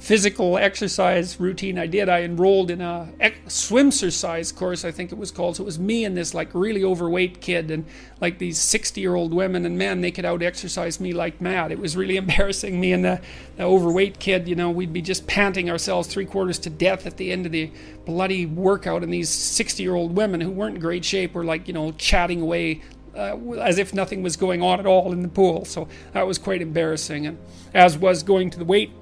physical 0.00 0.56
exercise 0.56 1.38
routine 1.38 1.78
I 1.78 1.86
did, 1.86 2.08
I 2.08 2.22
enrolled 2.22 2.70
in 2.70 2.80
a 2.80 3.12
swimsercise 3.46 4.52
course, 4.56 4.82
I 4.82 4.90
think 4.90 5.12
it 5.12 5.18
was 5.18 5.30
called. 5.30 5.56
So 5.56 5.62
it 5.62 5.66
was 5.66 5.78
me 5.78 6.06
and 6.06 6.16
this 6.16 6.32
like 6.32 6.48
really 6.54 6.82
overweight 6.82 7.42
kid, 7.42 7.70
and 7.70 7.84
like 8.18 8.38
these 8.38 8.58
60 8.58 8.98
year 8.98 9.14
old 9.14 9.34
women 9.34 9.66
and 9.66 9.76
men, 9.76 10.00
they 10.00 10.10
could 10.10 10.24
out 10.24 10.42
exercise 10.42 11.00
me 11.00 11.12
like 11.12 11.42
mad. 11.42 11.70
It 11.70 11.78
was 11.78 11.98
really 11.98 12.16
embarrassing. 12.24 12.80
Me 12.80 12.92
and 12.92 13.04
the, 13.04 13.20
the 13.56 13.64
overweight 13.64 14.18
kid, 14.18 14.48
you 14.48 14.56
know, 14.56 14.70
we'd 14.70 14.92
be 14.92 15.02
just 15.02 15.26
panting 15.26 15.68
ourselves 15.68 16.08
three 16.08 16.24
quarters 16.24 16.58
to 16.60 16.70
death 16.70 17.06
at 17.06 17.18
the 17.18 17.30
end 17.30 17.44
of 17.44 17.52
the 17.52 17.70
bloody 18.06 18.46
workout, 18.46 19.02
and 19.02 19.12
these 19.12 19.28
60 19.28 19.82
year 19.82 19.94
old 19.94 20.16
women 20.16 20.40
who 20.40 20.50
weren't 20.50 20.76
in 20.76 20.80
great 20.80 21.04
shape 21.04 21.34
were 21.34 21.44
like, 21.44 21.68
you 21.68 21.74
know, 21.74 21.92
chatting 21.92 22.40
away 22.40 22.80
uh, 23.14 23.36
as 23.60 23.76
if 23.76 23.92
nothing 23.92 24.22
was 24.22 24.36
going 24.36 24.62
on 24.62 24.80
at 24.80 24.86
all 24.86 25.12
in 25.12 25.20
the 25.20 25.28
pool. 25.28 25.66
So 25.66 25.88
that 26.12 26.26
was 26.26 26.38
quite 26.38 26.62
embarrassing, 26.62 27.26
and 27.26 27.38
as 27.74 27.98
was 27.98 28.22
going 28.22 28.48
to 28.50 28.58
the 28.58 28.64
weight 28.64 28.92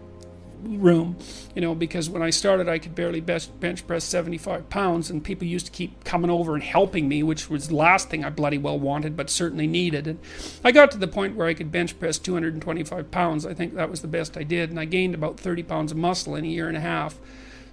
room, 0.63 1.17
you 1.55 1.61
know, 1.61 1.75
because 1.75 2.11
when 2.11 2.23
I 2.23 2.31
started, 2.31 2.69
I 2.69 2.79
could 2.79 2.95
barely 2.95 3.21
bench 3.21 3.87
press 3.87 4.05
75 4.05 4.69
pounds, 4.71 5.11
and 5.11 5.23
people 5.23 5.47
used 5.47 5.67
to 5.67 5.73
keep 5.73 6.05
coming 6.05 6.31
over 6.31 6.55
and 6.55 6.63
helping 6.63 7.09
me, 7.09 7.23
which 7.23 7.49
was 7.49 7.69
the 7.69 7.77
last 7.77 8.09
thing 8.11 8.25
I 8.25 8.31
bloody 8.31 8.59
well 8.59 8.79
wanted, 8.79 9.17
but 9.17 9.31
certainly 9.31 9.67
needed. 9.67 10.07
And 10.07 10.19
I 10.65 10.73
got 10.73 10.91
to 10.93 10.99
the 10.99 11.09
point 11.09 11.37
where 11.37 11.47
I 11.47 11.55
could 11.55 11.73
bench 11.73 11.99
press 11.99 12.19
225 12.19 13.11
pounds. 13.11 13.47
I 13.47 13.55
think 13.55 13.75
that 13.75 13.91
was 13.91 14.03
the 14.03 14.09
best 14.09 14.37
I 14.37 14.43
did, 14.43 14.71
and 14.71 14.79
I 14.79 14.85
gained 14.85 15.15
about 15.15 15.39
30 15.39 15.63
pounds 15.63 15.93
of 15.93 15.99
muscle 15.99 16.35
in 16.35 16.45
a 16.45 16.49
year 16.49 16.69
and 16.69 16.77
a 16.77 16.81
half. 16.81 17.19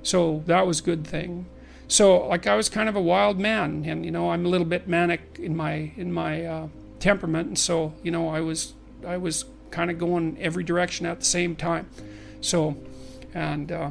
So 0.04 0.44
that 0.46 0.68
was 0.68 0.80
a 0.80 0.84
good 0.84 1.06
thing. 1.06 1.48
So 1.88 2.28
like 2.28 2.48
I 2.48 2.56
was 2.56 2.70
kind 2.70 2.90
of 2.90 2.96
a 2.96 3.02
wild 3.02 3.40
man, 3.40 3.84
and 3.86 4.06
you 4.06 4.12
know 4.12 4.32
I'm 4.32 4.46
a 4.46 4.50
little 4.50 4.66
bit 4.66 4.88
manic 4.88 5.38
in 5.40 5.56
my 5.56 5.92
in 5.96 6.12
my 6.12 6.46
uh, 6.46 6.68
temperament, 7.00 7.48
and 7.48 7.60
so 7.60 7.94
you 8.02 8.12
know 8.12 8.30
I 8.30 8.42
was 8.42 8.74
I 9.06 9.18
was 9.18 9.46
kind 9.72 9.92
of 9.92 9.98
going 10.00 10.38
every 10.40 10.64
direction 10.64 11.06
at 11.06 11.20
the 11.20 11.26
same 11.26 11.56
time. 11.56 11.88
So, 12.46 12.78
and 13.34 13.72
uh, 13.72 13.90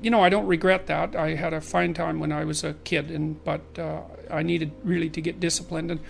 you 0.00 0.10
know, 0.10 0.22
I 0.22 0.30
don't 0.30 0.46
regret 0.46 0.86
that. 0.86 1.14
I 1.14 1.34
had 1.34 1.52
a 1.52 1.60
fine 1.60 1.92
time 1.92 2.18
when 2.18 2.32
I 2.32 2.44
was 2.44 2.64
a 2.64 2.72
kid, 2.84 3.10
and 3.10 3.42
but 3.44 3.60
uh, 3.78 4.00
I 4.30 4.42
needed 4.42 4.72
really 4.82 5.10
to 5.10 5.20
get 5.20 5.38
disciplined, 5.38 5.90
and 5.90 6.00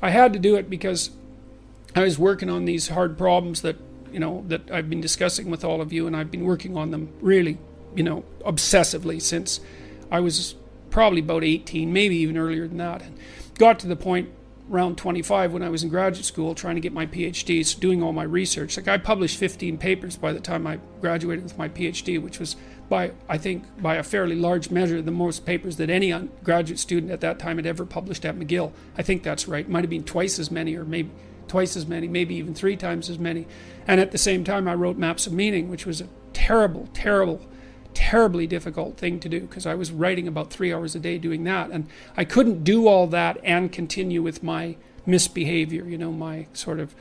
I 0.00 0.10
had 0.10 0.32
to 0.32 0.38
do 0.38 0.54
it 0.54 0.70
because 0.70 1.10
I 1.96 2.02
was 2.02 2.18
working 2.18 2.48
on 2.48 2.66
these 2.66 2.88
hard 2.88 3.18
problems 3.18 3.62
that 3.62 3.76
you 4.12 4.20
know 4.20 4.44
that 4.46 4.70
I've 4.70 4.88
been 4.88 5.00
discussing 5.00 5.50
with 5.50 5.64
all 5.64 5.80
of 5.80 5.92
you, 5.92 6.06
and 6.06 6.16
I've 6.16 6.30
been 6.30 6.44
working 6.44 6.76
on 6.76 6.92
them 6.92 7.12
really, 7.20 7.58
you 7.96 8.04
know, 8.04 8.24
obsessively 8.46 9.20
since 9.20 9.60
I 10.08 10.20
was 10.20 10.54
probably 10.90 11.20
about 11.20 11.42
18, 11.42 11.92
maybe 11.92 12.16
even 12.16 12.36
earlier 12.36 12.68
than 12.68 12.78
that, 12.78 13.02
and 13.02 13.18
got 13.58 13.80
to 13.80 13.88
the 13.88 13.96
point 13.96 14.30
around 14.70 14.96
25 14.96 15.52
when 15.52 15.62
I 15.62 15.68
was 15.68 15.82
in 15.82 15.88
graduate 15.88 16.24
school 16.24 16.54
trying 16.54 16.76
to 16.76 16.80
get 16.80 16.92
my 16.92 17.06
PhD, 17.06 17.64
so 17.64 17.78
doing 17.78 18.02
all 18.02 18.12
my 18.12 18.22
research. 18.22 18.76
Like 18.76 18.88
I 18.88 18.98
published 18.98 19.36
15 19.36 19.78
papers 19.78 20.16
by 20.16 20.32
the 20.32 20.40
time 20.40 20.66
I 20.66 20.78
graduated 21.00 21.44
with 21.44 21.58
my 21.58 21.68
PhD, 21.68 22.22
which 22.22 22.38
was 22.38 22.56
by 22.88 23.12
I 23.28 23.38
think 23.38 23.64
by 23.82 23.96
a 23.96 24.02
fairly 24.02 24.36
large 24.36 24.70
measure 24.70 25.02
the 25.02 25.10
most 25.10 25.44
papers 25.44 25.76
that 25.76 25.90
any 25.90 26.12
graduate 26.44 26.78
student 26.78 27.10
at 27.12 27.20
that 27.20 27.38
time 27.38 27.56
had 27.56 27.66
ever 27.66 27.84
published 27.84 28.24
at 28.24 28.36
McGill. 28.38 28.72
I 28.96 29.02
think 29.02 29.22
that's 29.22 29.48
right. 29.48 29.68
Might 29.68 29.84
have 29.84 29.90
been 29.90 30.04
twice 30.04 30.38
as 30.38 30.50
many 30.50 30.76
or 30.76 30.84
maybe 30.84 31.10
twice 31.48 31.76
as 31.76 31.86
many, 31.86 32.06
maybe 32.06 32.36
even 32.36 32.54
three 32.54 32.76
times 32.76 33.10
as 33.10 33.18
many. 33.18 33.46
And 33.88 34.00
at 34.00 34.12
the 34.12 34.18
same 34.18 34.44
time 34.44 34.68
I 34.68 34.74
wrote 34.74 34.96
Maps 34.96 35.26
of 35.26 35.32
Meaning, 35.32 35.68
which 35.68 35.84
was 35.84 36.00
a 36.00 36.08
terrible, 36.32 36.88
terrible 36.94 37.40
terribly 37.94 38.46
difficult 38.46 38.96
thing 38.96 39.20
to 39.20 39.28
do 39.28 39.40
because 39.40 39.66
I 39.66 39.74
was 39.74 39.90
writing 39.90 40.28
about 40.28 40.50
three 40.50 40.72
hours 40.72 40.94
a 40.94 40.98
day 40.98 41.18
doing 41.18 41.44
that. 41.44 41.70
And 41.70 41.88
I 42.16 42.24
couldn't 42.24 42.64
do 42.64 42.86
all 42.86 43.06
that 43.08 43.38
and 43.42 43.72
continue 43.72 44.22
with 44.22 44.42
my 44.42 44.76
misbehavior, 45.06 45.84
you 45.84 45.98
know, 45.98 46.12
my 46.12 46.46
sort 46.52 46.80
of, 46.80 46.94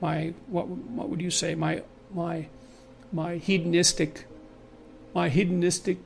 my, 0.00 0.34
what, 0.46 0.68
what 0.68 1.08
would 1.08 1.20
you 1.20 1.30
say, 1.30 1.54
my, 1.54 1.82
my, 2.12 2.46
my 3.12 3.36
hedonistic, 3.36 4.26
my 5.14 5.28
hedonistic, 5.28 5.98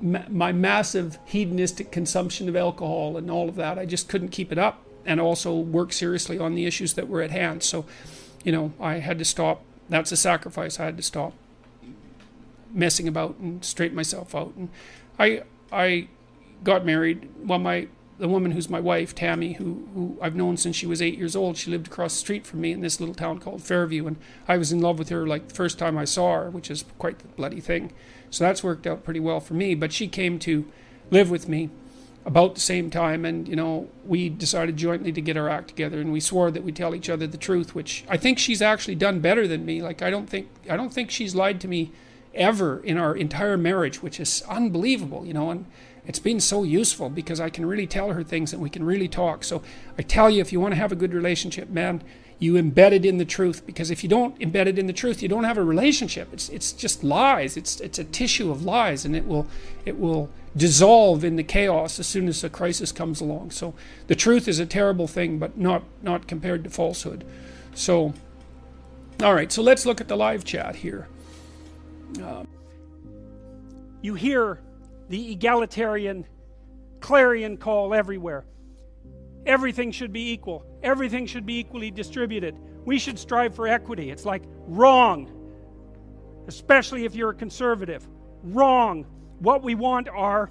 my 0.00 0.52
massive 0.52 1.18
hedonistic 1.24 1.90
consumption 1.90 2.48
of 2.48 2.56
alcohol 2.56 3.16
and 3.16 3.30
all 3.30 3.48
of 3.48 3.54
that. 3.54 3.78
I 3.78 3.86
just 3.86 4.08
couldn't 4.08 4.28
keep 4.28 4.52
it 4.52 4.58
up 4.58 4.82
and 5.06 5.20
also 5.20 5.54
work 5.54 5.92
seriously 5.92 6.38
on 6.38 6.54
the 6.54 6.66
issues 6.66 6.94
that 6.94 7.08
were 7.08 7.22
at 7.22 7.30
hand. 7.30 7.62
So, 7.62 7.86
you 8.44 8.52
know, 8.52 8.72
I 8.78 8.94
had 8.94 9.18
to 9.18 9.24
stop. 9.24 9.62
That's 9.88 10.12
a 10.12 10.16
sacrifice 10.16 10.78
I 10.78 10.84
had 10.84 10.96
to 10.98 11.02
stop 11.02 11.32
messing 12.76 13.08
about 13.08 13.36
and 13.38 13.64
straighten 13.64 13.96
myself 13.96 14.34
out. 14.34 14.52
And 14.56 14.68
I 15.18 15.42
I 15.72 16.08
got 16.62 16.84
married. 16.84 17.28
Well, 17.42 17.58
my 17.58 17.88
the 18.18 18.28
woman 18.28 18.52
who's 18.52 18.70
my 18.70 18.80
wife, 18.80 19.14
Tammy, 19.14 19.54
who, 19.54 19.86
who 19.94 20.18
I've 20.22 20.34
known 20.34 20.56
since 20.56 20.74
she 20.74 20.86
was 20.86 21.02
eight 21.02 21.18
years 21.18 21.36
old, 21.36 21.58
she 21.58 21.70
lived 21.70 21.88
across 21.88 22.14
the 22.14 22.20
street 22.20 22.46
from 22.46 22.62
me 22.62 22.72
in 22.72 22.80
this 22.80 22.98
little 22.98 23.14
town 23.14 23.40
called 23.40 23.62
Fairview, 23.62 24.06
and 24.06 24.16
I 24.48 24.56
was 24.56 24.72
in 24.72 24.80
love 24.80 24.98
with 24.98 25.10
her 25.10 25.26
like 25.26 25.48
the 25.48 25.54
first 25.54 25.78
time 25.78 25.98
I 25.98 26.06
saw 26.06 26.34
her, 26.36 26.50
which 26.50 26.70
is 26.70 26.84
quite 26.98 27.18
the 27.18 27.28
bloody 27.28 27.60
thing. 27.60 27.92
So 28.30 28.44
that's 28.44 28.64
worked 28.64 28.86
out 28.86 29.04
pretty 29.04 29.20
well 29.20 29.40
for 29.40 29.54
me. 29.54 29.74
But 29.74 29.92
she 29.92 30.08
came 30.08 30.38
to 30.40 30.66
live 31.10 31.30
with 31.30 31.48
me 31.48 31.70
about 32.24 32.54
the 32.54 32.60
same 32.60 32.90
time, 32.90 33.24
and 33.24 33.46
you 33.46 33.56
know 33.56 33.88
we 34.04 34.28
decided 34.28 34.76
jointly 34.76 35.12
to 35.12 35.20
get 35.20 35.36
our 35.36 35.48
act 35.48 35.68
together, 35.68 36.00
and 36.00 36.10
we 36.10 36.20
swore 36.20 36.50
that 36.50 36.64
we'd 36.64 36.76
tell 36.76 36.94
each 36.94 37.10
other 37.10 37.26
the 37.26 37.36
truth, 37.36 37.74
which 37.74 38.04
I 38.08 38.16
think 38.16 38.38
she's 38.38 38.62
actually 38.62 38.96
done 38.96 39.20
better 39.20 39.46
than 39.46 39.66
me. 39.66 39.82
Like 39.82 40.00
I 40.00 40.10
don't 40.10 40.28
think 40.28 40.48
I 40.70 40.76
don't 40.76 40.92
think 40.92 41.10
she's 41.10 41.34
lied 41.34 41.60
to 41.60 41.68
me 41.68 41.92
ever 42.36 42.80
in 42.80 42.98
our 42.98 43.16
entire 43.16 43.56
marriage, 43.56 44.02
which 44.02 44.20
is 44.20 44.42
unbelievable, 44.48 45.26
you 45.26 45.34
know, 45.34 45.50
and 45.50 45.66
it's 46.06 46.18
been 46.18 46.40
so 46.40 46.62
useful 46.62 47.08
because 47.10 47.40
I 47.40 47.50
can 47.50 47.66
really 47.66 47.86
tell 47.86 48.12
her 48.12 48.22
things 48.22 48.52
and 48.52 48.62
we 48.62 48.70
can 48.70 48.84
really 48.84 49.08
talk. 49.08 49.42
So 49.42 49.62
I 49.98 50.02
tell 50.02 50.30
you, 50.30 50.40
if 50.40 50.52
you 50.52 50.60
want 50.60 50.72
to 50.72 50.80
have 50.80 50.92
a 50.92 50.96
good 50.96 51.12
relationship, 51.12 51.68
man, 51.68 52.02
you 52.38 52.54
embed 52.54 52.92
it 52.92 53.04
in 53.04 53.18
the 53.18 53.24
truth 53.24 53.64
because 53.66 53.90
if 53.90 54.02
you 54.02 54.08
don't 54.08 54.38
embed 54.38 54.66
it 54.66 54.78
in 54.78 54.86
the 54.86 54.92
truth, 54.92 55.22
you 55.22 55.28
don't 55.28 55.44
have 55.44 55.58
a 55.58 55.64
relationship. 55.64 56.28
It's 56.32 56.48
it's 56.50 56.72
just 56.72 57.02
lies. 57.02 57.56
It's 57.56 57.80
it's 57.80 57.98
a 57.98 58.04
tissue 58.04 58.50
of 58.50 58.62
lies, 58.62 59.04
and 59.04 59.16
it 59.16 59.26
will 59.26 59.46
it 59.86 59.98
will 59.98 60.28
dissolve 60.54 61.24
in 61.24 61.36
the 61.36 61.42
chaos 61.42 61.98
as 61.98 62.06
soon 62.06 62.28
as 62.28 62.44
a 62.44 62.50
crisis 62.50 62.92
comes 62.92 63.20
along. 63.20 63.50
So 63.50 63.74
the 64.06 64.14
truth 64.14 64.48
is 64.48 64.58
a 64.58 64.66
terrible 64.66 65.08
thing, 65.08 65.38
but 65.38 65.56
not 65.56 65.82
not 66.02 66.26
compared 66.26 66.62
to 66.64 66.70
falsehood. 66.70 67.24
So, 67.74 68.12
all 69.22 69.34
right. 69.34 69.50
So 69.50 69.62
let's 69.62 69.86
look 69.86 70.00
at 70.00 70.08
the 70.08 70.16
live 70.16 70.44
chat 70.44 70.76
here. 70.76 71.08
Um, 72.22 72.48
you 74.02 74.14
hear 74.14 74.60
the 75.08 75.32
egalitarian 75.32 76.26
clarion 77.00 77.56
call 77.56 77.94
everywhere. 77.94 78.44
Everything 79.44 79.92
should 79.92 80.12
be 80.12 80.32
equal. 80.32 80.64
Everything 80.82 81.26
should 81.26 81.46
be 81.46 81.58
equally 81.58 81.90
distributed. 81.90 82.56
we 82.84 82.98
should 82.98 83.18
strive 83.18 83.54
for 83.54 83.66
equity. 83.66 84.10
It's 84.10 84.24
like 84.24 84.44
wrong, 84.68 85.28
especially 86.46 87.04
if 87.04 87.14
you're 87.14 87.30
a 87.30 87.34
conservative. 87.34 88.06
Wrong. 88.44 89.04
What 89.40 89.62
we 89.62 89.74
want 89.74 90.08
are 90.08 90.50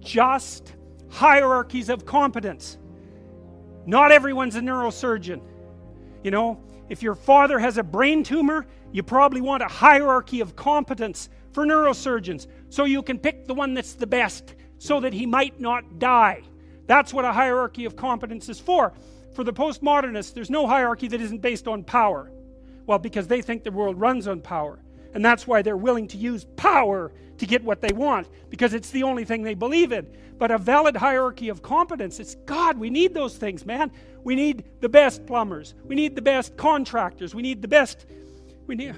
just 0.00 0.76
hierarchies 1.10 1.88
of 1.88 2.06
competence. 2.06 2.78
Not 3.84 4.12
everyone's 4.12 4.56
a 4.56 4.60
neurosurgeon. 4.60 5.40
You 6.22 6.30
know, 6.30 6.60
if 6.88 7.02
your 7.02 7.14
father 7.14 7.58
has 7.58 7.78
a 7.78 7.82
brain 7.82 8.22
tumor, 8.22 8.66
you 8.96 9.02
probably 9.02 9.42
want 9.42 9.62
a 9.62 9.68
hierarchy 9.68 10.40
of 10.40 10.56
competence 10.56 11.28
for 11.52 11.66
neurosurgeons 11.66 12.46
so 12.70 12.84
you 12.84 13.02
can 13.02 13.18
pick 13.18 13.46
the 13.46 13.52
one 13.52 13.74
that's 13.74 13.92
the 13.92 14.06
best 14.06 14.54
so 14.78 15.00
that 15.00 15.12
he 15.12 15.26
might 15.26 15.60
not 15.60 15.98
die. 15.98 16.40
That's 16.86 17.12
what 17.12 17.26
a 17.26 17.32
hierarchy 17.32 17.84
of 17.84 17.94
competence 17.94 18.48
is 18.48 18.58
for. 18.58 18.94
For 19.34 19.44
the 19.44 19.52
postmodernists, 19.52 20.32
there's 20.32 20.48
no 20.48 20.66
hierarchy 20.66 21.08
that 21.08 21.20
isn't 21.20 21.42
based 21.42 21.68
on 21.68 21.84
power. 21.84 22.30
Well, 22.86 22.98
because 22.98 23.26
they 23.26 23.42
think 23.42 23.64
the 23.64 23.70
world 23.70 24.00
runs 24.00 24.26
on 24.28 24.40
power. 24.40 24.78
And 25.12 25.22
that's 25.22 25.46
why 25.46 25.60
they're 25.60 25.76
willing 25.76 26.08
to 26.08 26.16
use 26.16 26.46
power 26.56 27.12
to 27.36 27.46
get 27.46 27.62
what 27.62 27.82
they 27.82 27.92
want, 27.92 28.30
because 28.48 28.72
it's 28.72 28.92
the 28.92 29.02
only 29.02 29.26
thing 29.26 29.42
they 29.42 29.52
believe 29.52 29.92
in. 29.92 30.06
But 30.38 30.50
a 30.50 30.56
valid 30.56 30.96
hierarchy 30.96 31.50
of 31.50 31.60
competence, 31.60 32.18
it's 32.18 32.34
God, 32.46 32.78
we 32.78 32.88
need 32.88 33.12
those 33.12 33.36
things, 33.36 33.66
man. 33.66 33.92
We 34.24 34.34
need 34.34 34.64
the 34.80 34.88
best 34.88 35.26
plumbers. 35.26 35.74
We 35.84 35.96
need 35.96 36.14
the 36.14 36.22
best 36.22 36.56
contractors. 36.56 37.34
We 37.34 37.42
need 37.42 37.60
the 37.60 37.68
best, 37.68 38.06
we 38.66 38.74
need, 38.74 38.96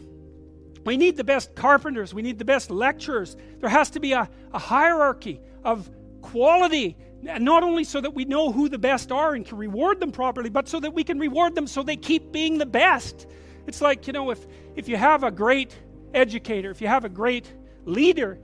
we 0.84 0.96
need 0.96 1.16
the 1.16 1.24
best 1.24 1.54
carpenters. 1.54 2.14
We 2.14 2.22
need 2.22 2.38
the 2.38 2.44
best 2.44 2.70
lecturers. 2.70 3.36
There 3.60 3.68
has 3.68 3.90
to 3.90 4.00
be 4.00 4.12
a, 4.12 4.28
a 4.52 4.58
hierarchy 4.58 5.40
of 5.64 5.90
quality 6.22 6.96
not 7.22 7.62
only 7.62 7.84
so 7.84 8.00
that 8.00 8.14
we 8.14 8.24
know 8.24 8.52
who 8.52 8.68
the 8.68 8.78
best 8.78 9.10
are 9.10 9.34
and 9.34 9.44
can 9.44 9.58
reward 9.58 10.00
them 10.00 10.12
properly, 10.12 10.50
but 10.50 10.68
so 10.68 10.78
that 10.80 10.94
we 10.94 11.02
can 11.02 11.18
reward 11.18 11.54
them 11.54 11.66
so 11.66 11.82
they 11.82 11.96
keep 11.96 12.32
being 12.32 12.58
the 12.58 12.66
best. 12.66 13.26
It's 13.66 13.80
like, 13.80 14.06
you 14.06 14.12
know, 14.12 14.30
if, 14.30 14.46
if 14.76 14.88
you 14.88 14.96
have 14.96 15.24
a 15.24 15.30
great 15.30 15.76
educator, 16.14 16.70
if 16.70 16.80
you 16.80 16.86
have 16.86 17.04
a 17.04 17.08
great 17.08 17.52
leader, 17.84 18.38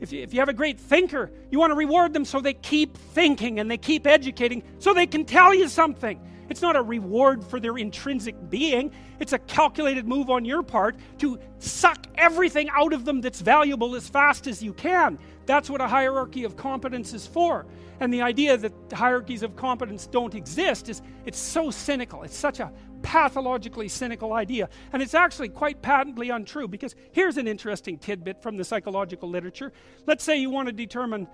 if 0.00 0.12
you, 0.12 0.22
if 0.22 0.32
you 0.32 0.40
have 0.40 0.48
a 0.48 0.54
great 0.54 0.78
thinker, 0.78 1.30
you 1.50 1.58
want 1.58 1.70
to 1.70 1.74
reward 1.74 2.12
them 2.12 2.24
so 2.24 2.40
they 2.40 2.54
keep 2.54 2.96
thinking 2.96 3.58
and 3.58 3.70
they 3.70 3.78
keep 3.78 4.06
educating 4.06 4.62
so 4.78 4.92
they 4.92 5.06
can 5.06 5.24
tell 5.24 5.54
you 5.54 5.68
something. 5.68 6.20
It's 6.48 6.62
not 6.62 6.76
a 6.76 6.82
reward 6.82 7.44
for 7.44 7.60
their 7.60 7.76
intrinsic 7.76 8.34
being, 8.48 8.92
it's 9.20 9.32
a 9.32 9.38
calculated 9.38 10.06
move 10.06 10.30
on 10.30 10.44
your 10.44 10.62
part 10.62 10.96
to 11.18 11.38
suck 11.58 12.06
everything 12.16 12.68
out 12.70 12.92
of 12.92 13.04
them 13.04 13.20
that's 13.20 13.40
valuable 13.40 13.94
as 13.94 14.08
fast 14.08 14.46
as 14.46 14.62
you 14.62 14.72
can. 14.72 15.18
That's 15.46 15.70
what 15.70 15.80
a 15.80 15.88
hierarchy 15.88 16.44
of 16.44 16.56
competence 16.56 17.14
is 17.14 17.26
for. 17.26 17.66
And 18.00 18.12
the 18.12 18.22
idea 18.22 18.56
that 18.56 18.72
hierarchies 18.92 19.42
of 19.42 19.56
competence 19.56 20.06
don't 20.06 20.34
exist 20.34 20.88
is 20.88 21.02
it's 21.24 21.38
so 21.38 21.70
cynical. 21.70 22.22
It's 22.22 22.36
such 22.36 22.60
a 22.60 22.72
pathologically 23.02 23.88
cynical 23.88 24.32
idea. 24.32 24.68
And 24.92 25.02
it's 25.02 25.14
actually 25.14 25.48
quite 25.48 25.82
patently 25.82 26.30
untrue 26.30 26.68
because 26.68 26.94
here's 27.12 27.38
an 27.38 27.48
interesting 27.48 27.98
tidbit 27.98 28.42
from 28.42 28.56
the 28.56 28.64
psychological 28.64 29.28
literature. 29.28 29.72
Let's 30.06 30.22
say 30.22 30.36
you 30.36 30.50
want 30.50 30.68
to 30.68 30.72
determine 30.72 31.26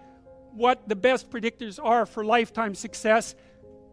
what 0.53 0.89
the 0.89 0.97
best 0.97 1.31
predictors 1.31 1.81
are 1.83 2.07
for 2.07 2.25
lifetime 2.25 2.75
success 2.75 3.35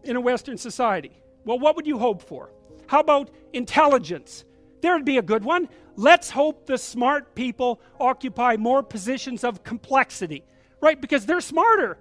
in 0.03 0.15
a 0.15 0.21
Western 0.21 0.57
society. 0.57 1.11
Well, 1.45 1.59
what 1.59 1.75
would 1.75 1.87
you 1.87 1.97
hope 1.97 2.21
for? 2.21 2.51
How 2.87 2.99
about 2.99 3.31
intelligence? 3.53 4.45
There'd 4.81 5.05
be 5.05 5.17
a 5.17 5.21
good 5.21 5.43
one. 5.43 5.69
Let's 5.95 6.29
hope 6.29 6.65
the 6.65 6.77
smart 6.77 7.35
people 7.35 7.81
occupy 7.99 8.57
more 8.57 8.81
positions 8.83 9.43
of 9.43 9.63
complexity, 9.63 10.43
right? 10.81 10.99
Because 10.99 11.25
they're 11.25 11.41
smarter. 11.41 11.97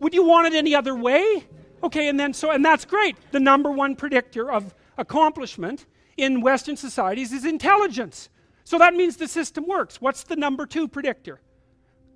Would 0.00 0.14
you 0.14 0.24
want 0.24 0.52
it 0.52 0.56
any 0.56 0.74
other 0.74 0.94
way? 0.94 1.46
Okay, 1.82 2.08
and 2.08 2.18
then 2.18 2.32
so, 2.32 2.50
and 2.50 2.64
that's 2.64 2.84
great. 2.84 3.16
The 3.30 3.40
number 3.40 3.70
one 3.70 3.94
predictor 3.94 4.50
of 4.50 4.74
accomplishment 4.96 5.86
in 6.16 6.40
Western 6.40 6.76
societies 6.76 7.32
is 7.32 7.44
intelligence. 7.44 8.28
So 8.64 8.78
that 8.78 8.94
means 8.94 9.16
the 9.16 9.28
system 9.28 9.66
works. 9.66 10.00
What's 10.00 10.22
the 10.24 10.36
number 10.36 10.64
two 10.64 10.88
predictor? 10.88 11.40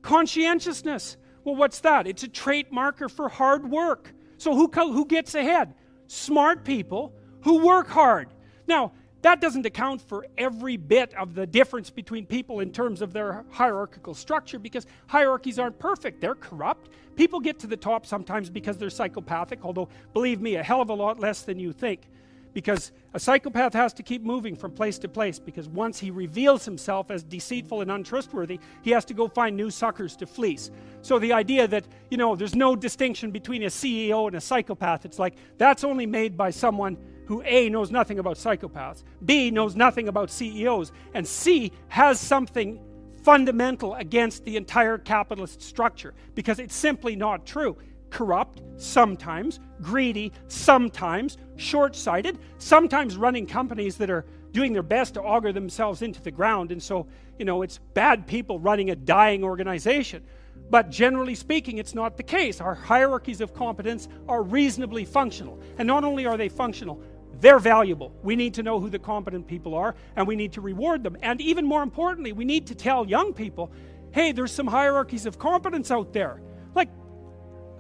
Conscientiousness. 0.03 1.17
Well, 1.45 1.57
what's 1.57 1.81
that? 1.81 2.07
It's 2.07 2.23
a 2.23 2.29
trait 2.29 2.73
marker 2.73 3.09
for 3.09 3.29
hard 3.29 3.71
work. 3.71 4.13
So 4.39 4.55
who, 4.55 4.69
who 4.69 5.05
gets 5.05 5.35
ahead? 5.35 5.75
Smart 6.07 6.65
people 6.65 7.13
who 7.43 7.65
work 7.65 7.89
hard. 7.89 8.29
Now, 8.67 8.93
that 9.23 9.41
doesn't 9.41 9.67
account 9.67 10.01
for 10.01 10.27
every 10.39 10.77
bit 10.77 11.13
of 11.15 11.35
the 11.35 11.47
difference 11.47 11.91
between 11.91 12.25
people 12.25 12.61
in 12.61 12.71
terms 12.71 13.03
of 13.03 13.13
their 13.13 13.45
hierarchical 13.51 14.15
structure 14.15 14.61
because 14.61 14.87
hierarchies 15.09 15.59
aren't 15.59 15.79
perfect. 15.79 16.21
They're 16.21 16.37
corrupt. 16.37 16.91
People 17.17 17.41
get 17.41 17.59
to 17.61 17.67
the 17.67 17.77
top 17.77 18.07
sometimes 18.07 18.49
because 18.49 18.79
they're 18.79 18.91
psychopathic, 18.91 19.65
although, 19.65 19.89
believe 20.13 20.41
me, 20.41 20.55
a 20.55 20.63
hell 20.63 20.81
of 20.81 20.91
a 20.91 20.95
lot 20.95 21.19
less 21.19 21.43
than 21.43 21.59
you 21.59 21.73
think. 21.73 22.03
Because 22.53 22.93
a 23.15 23.21
psychopath 23.21 23.73
has 23.75 23.93
to 23.95 24.03
keep 24.03 24.23
moving 24.23 24.57
from 24.57 24.73
place 24.73 24.99
to 25.01 25.09
place 25.09 25.39
because 25.39 25.69
once 25.69 25.99
he 25.99 26.11
reveals 26.11 26.65
himself 26.65 27.11
as 27.11 27.23
deceitful 27.23 27.81
and 27.81 27.91
untrustworthy, 27.91 28.59
he 28.83 28.91
has 28.91 29.05
to 29.07 29.15
go 29.15 29.29
find 29.29 29.57
new 29.57 29.71
suckers 29.71 30.17
to 30.17 30.27
fleece. 30.27 30.71
So 31.03 31.19
the 31.19 31.33
idea 31.33 31.69
that, 31.69 31.85
you 32.11 32.17
know, 32.17 32.37
there's 32.37 32.55
no 32.55 32.75
distinction 32.75 33.31
between 33.31 33.63
a 33.63 33.67
CEO 33.67 34.27
and 34.27 34.37
a 34.37 34.41
psychopath, 34.41 35.05
it's 35.05 35.19
like 35.19 35.37
that's 35.57 35.85
only 35.85 36.07
made 36.07 36.37
by 36.37 36.51
someone 36.51 36.97
who 37.27 37.43
A 37.45 37.69
knows 37.69 37.91
nothing 37.91 38.19
about 38.19 38.37
psychopaths, 38.37 39.05
B 39.25 39.51
knows 39.51 39.77
nothing 39.77 40.09
about 40.09 40.31
CEOs, 40.31 40.93
and 41.13 41.27
C 41.27 41.73
has 41.89 42.19
something 42.19 42.81
fundamental 43.23 43.95
against 43.95 44.45
the 44.45 44.57
entire 44.57 44.97
capitalist 44.97 45.61
structure 45.61 46.15
because 46.35 46.59
it's 46.59 46.75
simply 46.75 47.15
not 47.15 47.45
true. 47.45 47.77
Corrupt, 48.11 48.63
sometimes, 48.77 49.61
greedy, 49.83 50.33
sometimes, 50.49 51.37
short 51.57 51.95
sighted, 51.95 52.39
sometimes 52.59 53.17
running 53.17 53.47
companies 53.47 53.97
that 53.97 54.11
are 54.11 54.25
doing 54.53 54.73
their 54.73 54.83
best 54.83 55.15
to 55.15 55.23
auger 55.23 55.53
themselves 55.53 56.03
into 56.03 56.23
the 56.23 56.31
ground. 56.31 56.73
And 56.73 56.83
so, 56.83 57.07
you 57.39 57.45
know, 57.45 57.63
it's 57.63 57.79
bad 57.95 58.27
people 58.27 58.59
running 58.59 58.91
a 58.91 58.97
dying 58.97 59.45
organization. 59.45 60.25
But 60.71 60.91
generally 60.91 61.35
speaking, 61.35 61.79
it's 61.79 61.95
not 61.95 62.17
the 62.17 62.23
case. 62.23 62.61
Our 62.61 62.75
hierarchies 62.75 63.41
of 63.41 63.55
competence 63.55 64.09
are 64.29 64.43
reasonably 64.43 65.05
functional. 65.05 65.61
And 65.79 65.87
not 65.87 66.05
only 66.05 66.27
are 66.27 66.37
they 66.37 66.49
functional, 66.49 67.01
they're 67.41 67.59
valuable. 67.59 68.13
We 68.23 68.37
need 68.37 68.55
to 68.55 68.63
know 68.63 68.81
who 68.81 68.91
the 68.91 68.99
competent 68.99 69.47
people 69.47 69.75
are, 69.75 69.95
and 70.17 70.27
we 70.27 70.37
need 70.37 70.53
to 70.55 70.61
reward 70.61 71.03
them. 71.03 71.17
And 71.23 71.41
even 71.41 71.65
more 71.65 71.83
importantly, 71.83 72.33
we 72.33 72.45
need 72.45 72.67
to 72.67 72.75
tell 72.75 73.07
young 73.07 73.33
people 73.33 73.73
hey, 74.11 74.33
there's 74.33 74.51
some 74.51 74.67
hierarchies 74.67 75.27
of 75.27 75.39
competence 75.39 75.91
out 75.91 76.15
there. 76.15 76.41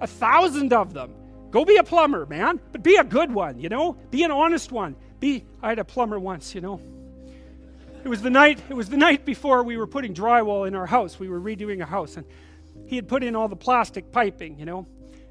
A 0.00 0.06
thousand 0.06 0.72
of 0.72 0.94
them. 0.94 1.14
Go 1.50 1.64
be 1.64 1.76
a 1.76 1.82
plumber, 1.82 2.26
man, 2.26 2.60
but 2.72 2.82
be 2.82 2.96
a 2.96 3.04
good 3.04 3.32
one, 3.32 3.58
you 3.58 3.68
know? 3.68 3.94
Be 4.10 4.22
an 4.22 4.30
honest 4.30 4.70
one. 4.70 4.96
Be 5.18 5.44
I 5.62 5.70
had 5.70 5.78
a 5.78 5.84
plumber 5.84 6.20
once, 6.20 6.54
you 6.54 6.60
know. 6.60 6.80
It 8.04 8.08
was 8.08 8.22
the 8.22 8.30
night 8.30 8.60
it 8.68 8.74
was 8.74 8.88
the 8.88 8.96
night 8.96 9.24
before 9.24 9.62
we 9.62 9.76
were 9.76 9.86
putting 9.86 10.14
drywall 10.14 10.66
in 10.68 10.74
our 10.74 10.86
house. 10.86 11.18
We 11.18 11.28
were 11.28 11.40
redoing 11.40 11.80
a 11.80 11.86
house 11.86 12.16
and 12.16 12.26
he 12.86 12.96
had 12.96 13.08
put 13.08 13.24
in 13.24 13.34
all 13.34 13.48
the 13.48 13.56
plastic 13.56 14.12
piping, 14.12 14.58
you 14.58 14.66
know 14.66 14.86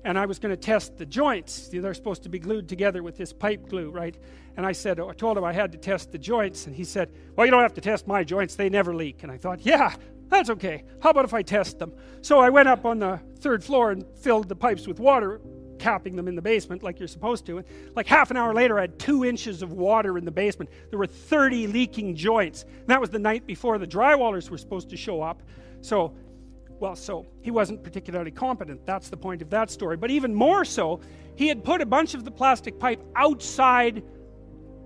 and 0.08 0.18
I 0.18 0.26
was 0.26 0.40
going 0.40 0.56
to 0.56 0.58
test 0.58 0.98
the 0.98 1.06
joints. 1.06 1.68
They're 1.68 1.94
supposed 1.94 2.24
to 2.24 2.30
be 2.30 2.40
glued 2.40 2.70
together 2.70 3.04
with 3.04 3.18
this 3.18 3.34
pipe 3.34 3.68
glue, 3.68 3.90
right? 3.90 4.16
And 4.56 4.66
I 4.66 4.72
said, 4.72 5.02
I 5.02 5.12
told 5.12 5.38
him 5.38 5.44
I 5.44 5.52
had 5.52 5.74
to 5.74 5.78
test 5.78 6.14
the 6.14 6.18
joints, 6.18 6.66
and 6.66 6.74
he 6.74 6.86
said, 6.86 7.12
Well, 7.36 7.46
you 7.46 7.52
don't 7.52 7.62
have 7.62 7.74
to 7.74 7.82
test 7.82 8.08
my 8.08 8.24
joints, 8.24 8.56
they 8.56 8.70
never 8.70 8.96
leak. 8.96 9.24
And 9.24 9.32
I 9.32 9.38
thought, 9.38 9.66
Yeah, 9.66 9.94
that's 10.30 10.50
okay. 10.52 10.84
How 11.02 11.12
about 11.12 11.26
if 11.26 11.34
I 11.34 11.42
test 11.42 11.80
them? 11.80 11.94
So 12.22 12.40
I 12.40 12.50
went 12.50 12.68
up 12.68 12.86
on 12.86 13.00
the 13.00 13.20
third 13.40 13.64
floor 13.64 13.92
and 13.92 14.06
filled 14.18 14.50
the 14.50 14.56
pipes 14.56 14.88
with 14.88 15.00
water, 15.00 15.42
capping 15.80 16.16
them 16.16 16.28
in 16.28 16.36
the 16.36 16.42
basement 16.42 16.84
like 16.84 17.00
you're 17.00 17.08
supposed 17.08 17.46
to. 17.46 17.60
And 17.60 17.68
like 17.96 18.08
half 18.08 18.32
an 18.32 18.38
hour 18.38 18.54
later, 18.54 18.78
I 18.78 18.82
had 18.82 19.00
two 19.00 19.26
inches 19.26 19.62
of 19.62 19.74
water 19.74 20.18
in 20.18 20.26
the 20.26 20.32
basement. 20.32 20.70
There 20.90 21.00
were 21.00 21.08
30 21.08 21.68
leaking 21.68 22.16
joints. 22.16 22.64
And 22.64 22.88
that 22.88 23.00
was 23.00 23.10
the 23.10 23.20
night 23.20 23.46
before 23.46 23.78
the 23.78 23.88
drywallers 23.88 24.50
were 24.50 24.58
supposed 24.58 24.90
to 24.90 24.98
show 24.98 25.22
up. 25.22 25.44
So 25.82 26.14
well, 26.80 26.96
so 26.96 27.26
he 27.42 27.52
wasn't 27.52 27.84
particularly 27.84 28.32
competent. 28.32 28.86
That's 28.86 29.10
the 29.10 29.18
point 29.18 29.42
of 29.42 29.50
that 29.50 29.72
story. 29.72 29.98
But 29.98 30.12
even 30.12 30.34
more 30.34 30.64
so, 30.64 31.00
he 31.36 31.48
had 31.48 31.64
put 31.64 31.82
a 31.82 31.86
bunch 31.86 32.14
of 32.14 32.24
the 32.24 32.32
plastic 32.32 32.80
pipe 32.80 33.02
outside 33.16 34.04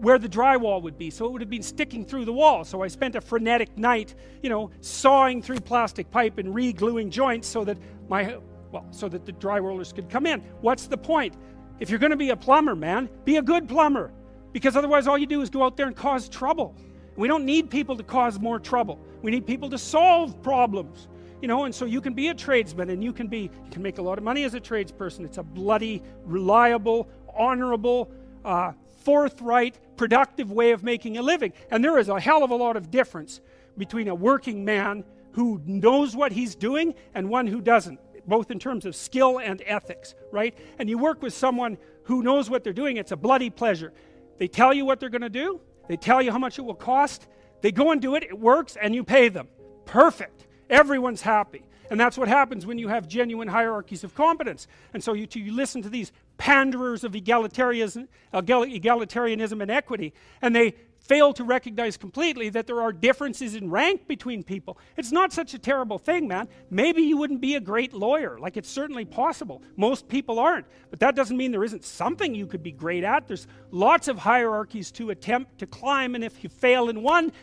where 0.01 0.17
the 0.17 0.27
drywall 0.27 0.81
would 0.81 0.97
be. 0.97 1.11
So 1.11 1.25
it 1.25 1.31
would 1.31 1.41
have 1.41 1.49
been 1.49 1.61
sticking 1.61 2.03
through 2.03 2.25
the 2.25 2.33
wall. 2.33 2.65
So 2.65 2.81
I 2.81 2.87
spent 2.87 3.15
a 3.15 3.21
frenetic 3.21 3.77
night, 3.77 4.15
you 4.41 4.49
know, 4.49 4.71
sawing 4.81 5.43
through 5.43 5.59
plastic 5.59 6.09
pipe 6.09 6.39
and 6.39 6.53
re-gluing 6.53 7.11
joints 7.11 7.47
so 7.47 7.63
that 7.65 7.77
my 8.09 8.37
well, 8.71 8.87
so 8.89 9.07
that 9.09 9.25
the 9.25 9.33
drywallers 9.33 9.93
could 9.93 10.09
come 10.09 10.25
in. 10.25 10.41
What's 10.61 10.87
the 10.87 10.97
point? 10.97 11.35
If 11.79 11.89
you're 11.89 11.99
going 11.99 12.11
to 12.11 12.17
be 12.17 12.29
a 12.31 12.35
plumber, 12.35 12.75
man, 12.75 13.09
be 13.25 13.37
a 13.37 13.41
good 13.41 13.67
plumber. 13.67 14.11
Because 14.53 14.75
otherwise 14.75 15.07
all 15.07 15.17
you 15.17 15.27
do 15.27 15.41
is 15.41 15.49
go 15.49 15.63
out 15.63 15.77
there 15.77 15.87
and 15.87 15.95
cause 15.95 16.27
trouble. 16.27 16.75
We 17.15 17.27
don't 17.27 17.45
need 17.45 17.69
people 17.69 17.95
to 17.97 18.03
cause 18.03 18.39
more 18.39 18.59
trouble. 18.59 18.99
We 19.21 19.29
need 19.29 19.45
people 19.45 19.69
to 19.69 19.77
solve 19.77 20.41
problems 20.41 21.09
you 21.41 21.47
know 21.47 21.63
and 21.63 21.73
so 21.73 21.85
you 21.85 22.01
can 22.01 22.13
be 22.13 22.27
a 22.27 22.35
tradesman 22.35 22.91
and 22.91 23.03
you 23.03 23.11
can 23.11 23.27
be 23.27 23.49
you 23.65 23.71
can 23.71 23.81
make 23.81 23.97
a 23.97 24.01
lot 24.01 24.19
of 24.19 24.23
money 24.23 24.43
as 24.43 24.53
a 24.53 24.59
tradesperson 24.59 25.25
it's 25.25 25.39
a 25.39 25.43
bloody 25.43 26.03
reliable 26.23 27.09
honorable 27.35 28.11
uh, 28.45 28.71
forthright 29.03 29.79
productive 30.01 30.51
way 30.51 30.71
of 30.71 30.83
making 30.83 31.17
a 31.17 31.21
living 31.21 31.53
and 31.69 31.83
there 31.83 31.99
is 31.99 32.09
a 32.09 32.19
hell 32.19 32.43
of 32.43 32.49
a 32.49 32.55
lot 32.55 32.75
of 32.75 32.89
difference 32.89 33.39
between 33.77 34.07
a 34.07 34.15
working 34.15 34.65
man 34.65 35.03
who 35.33 35.61
knows 35.65 36.15
what 36.15 36.31
he's 36.31 36.55
doing 36.55 36.95
and 37.13 37.29
one 37.29 37.45
who 37.45 37.61
doesn't 37.61 37.99
both 38.27 38.49
in 38.49 38.57
terms 38.57 38.85
of 38.85 38.95
skill 38.95 39.39
and 39.39 39.61
ethics 39.65 40.15
right 40.31 40.57
and 40.79 40.89
you 40.89 40.97
work 40.97 41.21
with 41.21 41.33
someone 41.33 41.77
who 42.05 42.23
knows 42.23 42.49
what 42.49 42.63
they're 42.63 42.73
doing 42.73 42.97
it's 42.97 43.11
a 43.11 43.15
bloody 43.15 43.51
pleasure 43.51 43.93
They 44.41 44.47
tell 44.47 44.73
you 44.73 44.85
what 44.85 44.99
they're 44.99 45.09
going 45.09 45.21
to 45.21 45.29
do, 45.29 45.61
they 45.87 45.97
tell 45.97 46.19
you 46.19 46.31
how 46.31 46.39
much 46.39 46.57
it 46.57 46.63
will 46.63 46.73
cost, 46.73 47.27
they 47.61 47.71
go 47.71 47.91
and 47.91 48.01
do 48.01 48.15
it, 48.15 48.23
it 48.23 48.39
works, 48.39 48.75
and 48.75 48.95
you 48.95 49.03
pay 49.03 49.29
them. 49.29 49.47
Perfect. 49.85 50.47
Everyone's 50.67 51.21
happy. 51.21 51.61
And 51.91 51.99
that's 51.99 52.17
what 52.17 52.29
happens 52.29 52.65
when 52.65 52.77
you 52.77 52.87
have 52.87 53.05
genuine 53.05 53.49
hierarchies 53.49 54.05
of 54.05 54.15
competence. 54.15 54.65
And 54.93 55.03
so 55.03 55.11
you, 55.11 55.27
you 55.33 55.53
listen 55.53 55.81
to 55.81 55.89
these 55.89 56.13
panderers 56.37 57.03
of 57.03 57.11
egalitarianism, 57.11 58.07
egalitarianism 58.33 59.61
and 59.61 59.69
equity, 59.69 60.13
and 60.41 60.55
they 60.55 60.73
fail 61.01 61.33
to 61.33 61.43
recognize 61.43 61.97
completely 61.97 62.47
that 62.47 62.65
there 62.65 62.79
are 62.79 62.93
differences 62.93 63.55
in 63.55 63.69
rank 63.69 64.07
between 64.07 64.41
people. 64.41 64.77
It's 64.95 65.11
not 65.11 65.33
such 65.33 65.53
a 65.53 65.59
terrible 65.59 65.97
thing, 65.97 66.29
man. 66.29 66.47
Maybe 66.69 67.01
you 67.01 67.17
wouldn't 67.17 67.41
be 67.41 67.55
a 67.55 67.59
great 67.59 67.91
lawyer. 67.91 68.39
Like, 68.39 68.55
it's 68.55 68.69
certainly 68.69 69.03
possible. 69.03 69.61
Most 69.75 70.07
people 70.07 70.39
aren't. 70.39 70.67
But 70.91 71.01
that 71.01 71.15
doesn't 71.15 71.35
mean 71.35 71.51
there 71.51 71.65
isn't 71.65 71.83
something 71.83 72.33
you 72.33 72.47
could 72.47 72.63
be 72.63 72.71
great 72.71 73.03
at. 73.03 73.27
There's 73.27 73.47
lots 73.71 74.07
of 74.07 74.17
hierarchies 74.17 74.91
to 74.93 75.09
attempt 75.09 75.57
to 75.59 75.67
climb, 75.67 76.15
and 76.15 76.23
if 76.23 76.41
you 76.41 76.49
fail 76.49 76.87
in 76.87 77.03
one, 77.03 77.33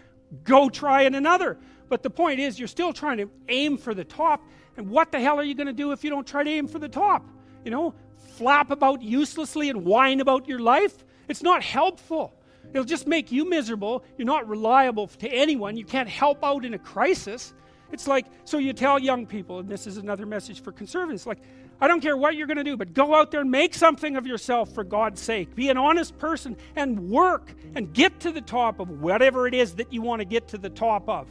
go 0.45 0.69
try 0.69 1.03
in 1.03 1.14
another. 1.14 1.59
But 1.88 2.03
the 2.03 2.11
point 2.11 2.41
is, 2.41 2.59
you're 2.59 2.69
still 2.69 2.93
trying 2.93 3.19
to 3.19 3.31
aim 3.49 3.79
for 3.79 3.95
the 3.95 4.05
top. 4.05 4.47
And 4.77 4.91
what 4.91 5.11
the 5.11 5.21
hell 5.21 5.38
are 5.38 5.43
you 5.43 5.55
going 5.55 5.67
to 5.67 5.73
do 5.73 5.93
if 5.93 6.05
you 6.05 6.11
don't 6.11 6.27
try 6.27 6.45
to 6.45 6.51
aim 6.51 6.69
for 6.69 6.79
the 6.79 6.88
top? 6.88 7.27
You 7.64 7.71
know, 7.71 7.95
flap 8.37 8.71
about 8.71 9.03
uselessly 9.03 9.71
and 9.71 9.85
whine 9.85 10.21
about 10.21 10.47
your 10.47 10.59
life? 10.59 11.05
It's 11.29 11.43
not 11.43 11.62
helpful. 11.62 12.35
It'll 12.73 12.85
just 12.85 13.07
make 13.07 13.33
you 13.33 13.49
miserable. 13.49 14.05
You're 14.17 14.27
not 14.27 14.47
reliable 14.49 15.07
to 15.09 15.29
anyone. 15.29 15.77
You 15.77 15.85
can't 15.85 16.09
help 16.09 16.45
out 16.45 16.64
in 16.64 16.75
a 16.75 16.79
crisis. 16.79 17.55
It's 17.91 18.07
like, 18.07 18.27
so 18.45 18.59
you 18.59 18.75
tell 18.75 18.99
young 18.99 19.27
people, 19.27 19.61
and 19.61 19.69
this 19.69 19.87
is 19.87 19.97
another 19.97 20.27
message 20.27 20.62
for 20.62 20.73
conservatives, 20.73 21.27
like, 21.27 21.38
I 21.81 21.87
don't 21.87 22.01
care 22.01 22.17
what 22.17 22.35
you're 22.35 22.47
going 22.47 22.57
to 22.57 22.64
do, 22.64 22.77
but 22.77 22.93
go 22.93 23.14
out 23.14 23.31
there 23.31 23.41
and 23.41 23.51
make 23.51 23.75
something 23.75 24.17
of 24.17 24.27
yourself 24.27 24.75
for 24.75 24.83
God's 24.83 25.21
sake. 25.21 25.55
Be 25.55 25.69
an 25.69 25.79
honest 25.79 26.19
person 26.19 26.57
and 26.75 27.09
work 27.09 27.55
and 27.75 27.93
get 27.93 28.19
to 28.21 28.33
the 28.33 28.41
top 28.41 28.81
of 28.81 28.91
whatever 28.91 29.47
it 29.47 29.55
is 29.55 29.75
that 29.77 29.93
you 29.93 30.03
want 30.03 30.21
to 30.21 30.25
get 30.25 30.49
to 30.49 30.59
the 30.59 30.71
top 30.71 31.09
of. 31.09 31.29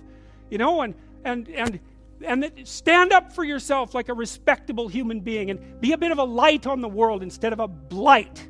You 0.49 0.57
know, 0.57 0.81
and 0.81 0.95
and 1.25 1.49
and 1.49 1.79
and 2.25 2.51
stand 2.63 3.11
up 3.11 3.33
for 3.33 3.43
yourself 3.43 3.93
like 3.93 4.07
a 4.09 4.13
respectable 4.13 4.87
human 4.87 5.19
being 5.19 5.51
and 5.51 5.81
be 5.81 5.91
a 5.91 5.97
bit 5.97 6.11
of 6.11 6.17
a 6.17 6.23
light 6.23 6.65
on 6.65 6.79
the 6.79 6.87
world 6.87 7.23
instead 7.23 7.51
of 7.51 7.59
a 7.59 7.67
blight. 7.67 8.47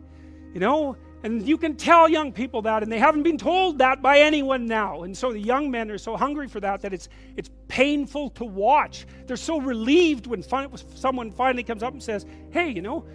You 0.53 0.59
know, 0.59 0.97
and 1.27 1.45
you 1.45 1.57
can 1.57 1.75
tell 1.75 2.07
young 2.07 2.31
people 2.31 2.61
that, 2.61 2.83
and 2.83 2.89
they 2.89 2.99
haven't 2.99 3.23
been 3.23 3.37
told 3.37 3.79
that 3.79 4.01
by 4.01 4.19
anyone 4.19 4.65
now. 4.65 5.03
And 5.03 5.15
so 5.15 5.33
the 5.33 5.39
young 5.41 5.69
men 5.69 5.91
are 5.91 5.97
so 5.97 6.15
hungry 6.15 6.47
for 6.47 6.61
that 6.61 6.79
that 6.83 6.93
it's, 6.93 7.09
it's 7.35 7.49
painful 7.67 8.29
to 8.29 8.45
watch. 8.45 9.05
They're 9.25 9.35
so 9.35 9.59
relieved 9.59 10.25
when 10.25 10.41
fi- 10.41 10.69
someone 10.95 11.33
finally 11.33 11.63
comes 11.63 11.83
up 11.83 11.91
and 11.91 12.01
says, 12.01 12.25
Hey, 12.51 12.69
you 12.69 12.81
know, 12.81 13.05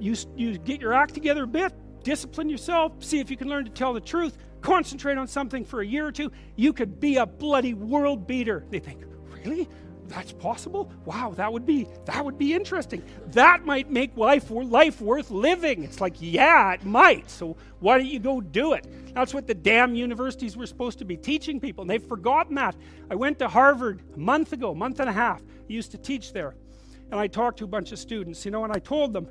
you, 0.00 0.16
you 0.36 0.56
get 0.56 0.80
your 0.80 0.94
act 0.94 1.12
together 1.12 1.42
a 1.42 1.46
bit, 1.46 1.74
discipline 2.02 2.48
yourself, 2.48 3.04
see 3.04 3.20
if 3.20 3.30
you 3.30 3.36
can 3.36 3.50
learn 3.50 3.66
to 3.66 3.70
tell 3.70 3.92
the 3.92 4.00
truth, 4.00 4.38
concentrate 4.62 5.18
on 5.18 5.28
something 5.28 5.66
for 5.66 5.82
a 5.82 5.86
year 5.86 6.06
or 6.06 6.12
two. 6.12 6.32
You 6.56 6.72
could 6.72 6.98
be 6.98 7.18
a 7.18 7.26
bloody 7.26 7.74
world 7.74 8.26
beater. 8.26 8.64
They 8.70 8.78
think, 8.78 9.04
Really? 9.44 9.68
That's 10.08 10.32
possible? 10.32 10.90
Wow 11.04 11.32
that 11.36 11.52
would 11.52 11.66
be 11.66 11.86
that 12.06 12.24
would 12.24 12.38
be 12.38 12.54
interesting. 12.54 13.02
That 13.28 13.64
might 13.64 13.90
make 13.90 14.16
life 14.16 14.50
life 14.50 15.00
worth 15.00 15.30
living. 15.30 15.84
It's 15.84 16.00
like 16.00 16.16
yeah 16.18 16.72
it 16.72 16.84
might. 16.84 17.30
So 17.30 17.56
why 17.80 17.98
don't 17.98 18.06
you 18.06 18.18
go 18.18 18.40
do 18.40 18.72
it? 18.72 18.86
That's 19.14 19.34
what 19.34 19.46
the 19.46 19.54
damn 19.54 19.94
universities 19.94 20.56
were 20.56 20.66
supposed 20.66 20.98
to 20.98 21.04
be 21.04 21.16
teaching 21.16 21.60
people 21.60 21.82
and 21.82 21.90
they've 21.90 22.02
forgotten 22.02 22.54
that. 22.56 22.74
I 23.10 23.14
went 23.14 23.38
to 23.40 23.48
harvard 23.48 24.02
a 24.14 24.18
month 24.18 24.52
ago 24.52 24.74
month 24.74 25.00
and 25.00 25.08
a 25.08 25.12
half 25.12 25.40
I 25.40 25.72
used 25.72 25.90
to 25.92 25.98
teach 25.98 26.32
there. 26.32 26.54
And 27.10 27.18
i 27.20 27.26
talked 27.26 27.58
to 27.58 27.64
a 27.64 27.68
bunch 27.68 27.92
of 27.92 27.98
students 27.98 28.44
you 28.44 28.50
know 28.50 28.64
and 28.64 28.72
i 28.72 28.78
told 28.78 29.12
them 29.12 29.28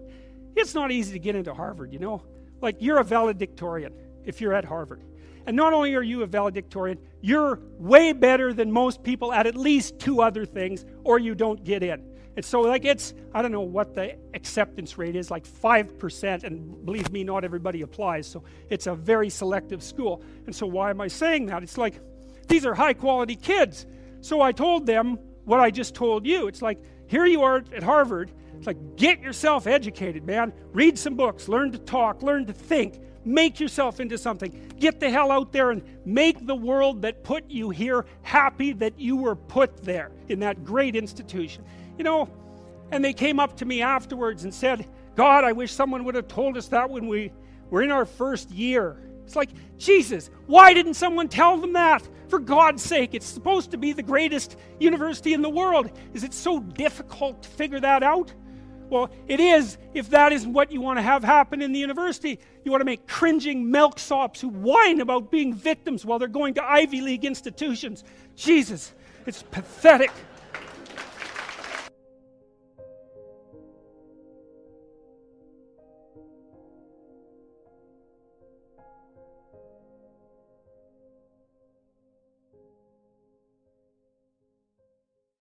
it's 0.55 0.73
not 0.73 0.91
easy 0.91 1.13
to 1.13 1.19
get 1.19 1.35
into 1.35 1.53
harvard 1.53 1.91
you 1.91 1.99
know? 1.99 2.23
Like 2.61 2.77
you're 2.79 2.97
a 2.97 3.03
valedictorian 3.03 3.93
if 4.25 4.41
you're 4.41 4.53
at 4.53 4.65
harvard 4.65 5.03
and 5.47 5.55
not 5.55 5.73
only 5.73 5.95
are 5.95 6.03
you 6.03 6.23
a 6.23 6.27
valedictorian, 6.27 6.99
you're 7.21 7.59
way 7.79 8.11
better 8.11 8.53
than 8.53 8.71
most 8.71 9.01
people 9.01 9.33
at 9.33 9.47
at 9.47 9.55
least 9.55 9.97
two 9.97 10.21
other 10.21 10.45
things, 10.45 10.85
or 11.05 11.17
you 11.17 11.33
don't 11.33 11.63
get 11.63 11.81
in. 11.83 12.03
And 12.35 12.45
so, 12.45 12.61
like, 12.61 12.85
it's, 12.85 13.15
I 13.33 13.41
don't 13.41 13.51
know 13.51 13.61
what 13.61 13.95
the 13.95 14.15
acceptance 14.35 14.97
rate 14.97 15.15
is, 15.15 15.31
like 15.31 15.47
5%. 15.47 16.43
And 16.43 16.85
believe 16.85 17.11
me, 17.11 17.23
not 17.23 17.43
everybody 17.43 17.81
applies. 17.81 18.27
So, 18.27 18.43
it's 18.69 18.85
a 18.85 18.93
very 18.93 19.29
selective 19.29 19.81
school. 19.81 20.21
And 20.45 20.55
so, 20.55 20.67
why 20.67 20.91
am 20.91 21.01
I 21.01 21.07
saying 21.07 21.47
that? 21.47 21.63
It's 21.63 21.79
like, 21.79 21.99
these 22.47 22.65
are 22.65 22.75
high 22.75 22.93
quality 22.93 23.35
kids. 23.35 23.87
So, 24.21 24.41
I 24.41 24.51
told 24.51 24.85
them 24.85 25.17
what 25.45 25.59
I 25.59 25.71
just 25.71 25.95
told 25.95 26.27
you. 26.27 26.47
It's 26.47 26.61
like, 26.61 26.77
here 27.07 27.25
you 27.25 27.41
are 27.41 27.63
at 27.73 27.81
Harvard. 27.81 28.31
It's 28.57 28.67
like, 28.67 28.97
get 28.97 29.21
yourself 29.21 29.65
educated, 29.65 30.23
man. 30.23 30.53
Read 30.73 30.99
some 30.99 31.15
books, 31.15 31.47
learn 31.47 31.71
to 31.71 31.79
talk, 31.79 32.21
learn 32.21 32.45
to 32.47 32.53
think, 32.53 32.99
Make 33.27 33.59
yourself 33.59 33.99
into 33.99 34.17
something. 34.17 34.71
Get 34.79 35.01
the 35.01 35.09
hell 35.09 35.33
out 35.33 35.51
there 35.51 35.71
and 35.71 35.83
make 36.05 36.45
the 36.47 36.55
world 36.55 37.01
that 37.01 37.25
put 37.25 37.49
you 37.49 37.69
here 37.69 38.05
happy 38.21 38.71
that 38.73 38.97
you 38.97 39.17
were 39.17 39.35
put 39.35 39.83
there 39.83 40.11
in 40.29 40.39
that 40.39 40.63
great 40.63 40.95
institution. 40.95 41.65
You 41.97 42.05
know, 42.05 42.29
and 42.89 43.03
they 43.03 43.11
came 43.11 43.37
up 43.37 43.57
to 43.57 43.65
me 43.65 43.81
afterwards 43.81 44.45
and 44.45 44.53
said, 44.53 44.87
God, 45.15 45.43
I 45.43 45.51
wish 45.51 45.73
someone 45.73 46.05
would 46.05 46.15
have 46.15 46.29
told 46.29 46.55
us 46.55 46.67
that 46.67 46.89
when 46.89 47.07
we 47.07 47.33
were 47.69 47.83
in 47.83 47.91
our 47.91 48.05
first 48.05 48.49
year. 48.49 48.97
It's 49.25 49.35
like, 49.35 49.49
Jesus, 49.77 50.29
why 50.45 50.73
didn't 50.73 50.93
someone 50.93 51.27
tell 51.27 51.57
them 51.57 51.73
that? 51.73 52.07
For 52.29 52.39
God's 52.39 52.81
sake, 52.81 53.13
it's 53.13 53.25
supposed 53.25 53.71
to 53.71 53.77
be 53.77 53.91
the 53.91 54.03
greatest 54.03 54.57
university 54.79 55.33
in 55.33 55.41
the 55.41 55.49
world. 55.49 55.91
Is 56.13 56.23
it 56.23 56.33
so 56.33 56.61
difficult 56.61 57.43
to 57.43 57.49
figure 57.49 57.81
that 57.81 58.03
out? 58.03 58.33
Well, 58.89 59.09
it 59.27 59.39
is 59.39 59.77
if 59.93 60.09
that 60.11 60.31
isn't 60.31 60.53
what 60.53 60.71
you 60.71 60.81
want 60.81 60.97
to 60.97 61.03
have 61.03 61.23
happen 61.23 61.61
in 61.61 61.73
the 61.73 61.79
university. 61.79 62.39
You 62.63 62.71
want 62.71 62.81
to 62.81 62.85
make 62.85 63.07
cringing 63.07 63.65
milksops 63.65 64.39
who 64.39 64.49
whine 64.49 65.01
about 65.01 65.31
being 65.31 65.53
victims 65.53 66.05
while 66.05 66.19
they're 66.19 66.27
going 66.27 66.53
to 66.55 66.63
Ivy 66.63 67.01
League 67.01 67.25
institutions. 67.25 68.03
Jesus, 68.35 68.93
it's 69.25 69.43
pathetic. 69.43 70.11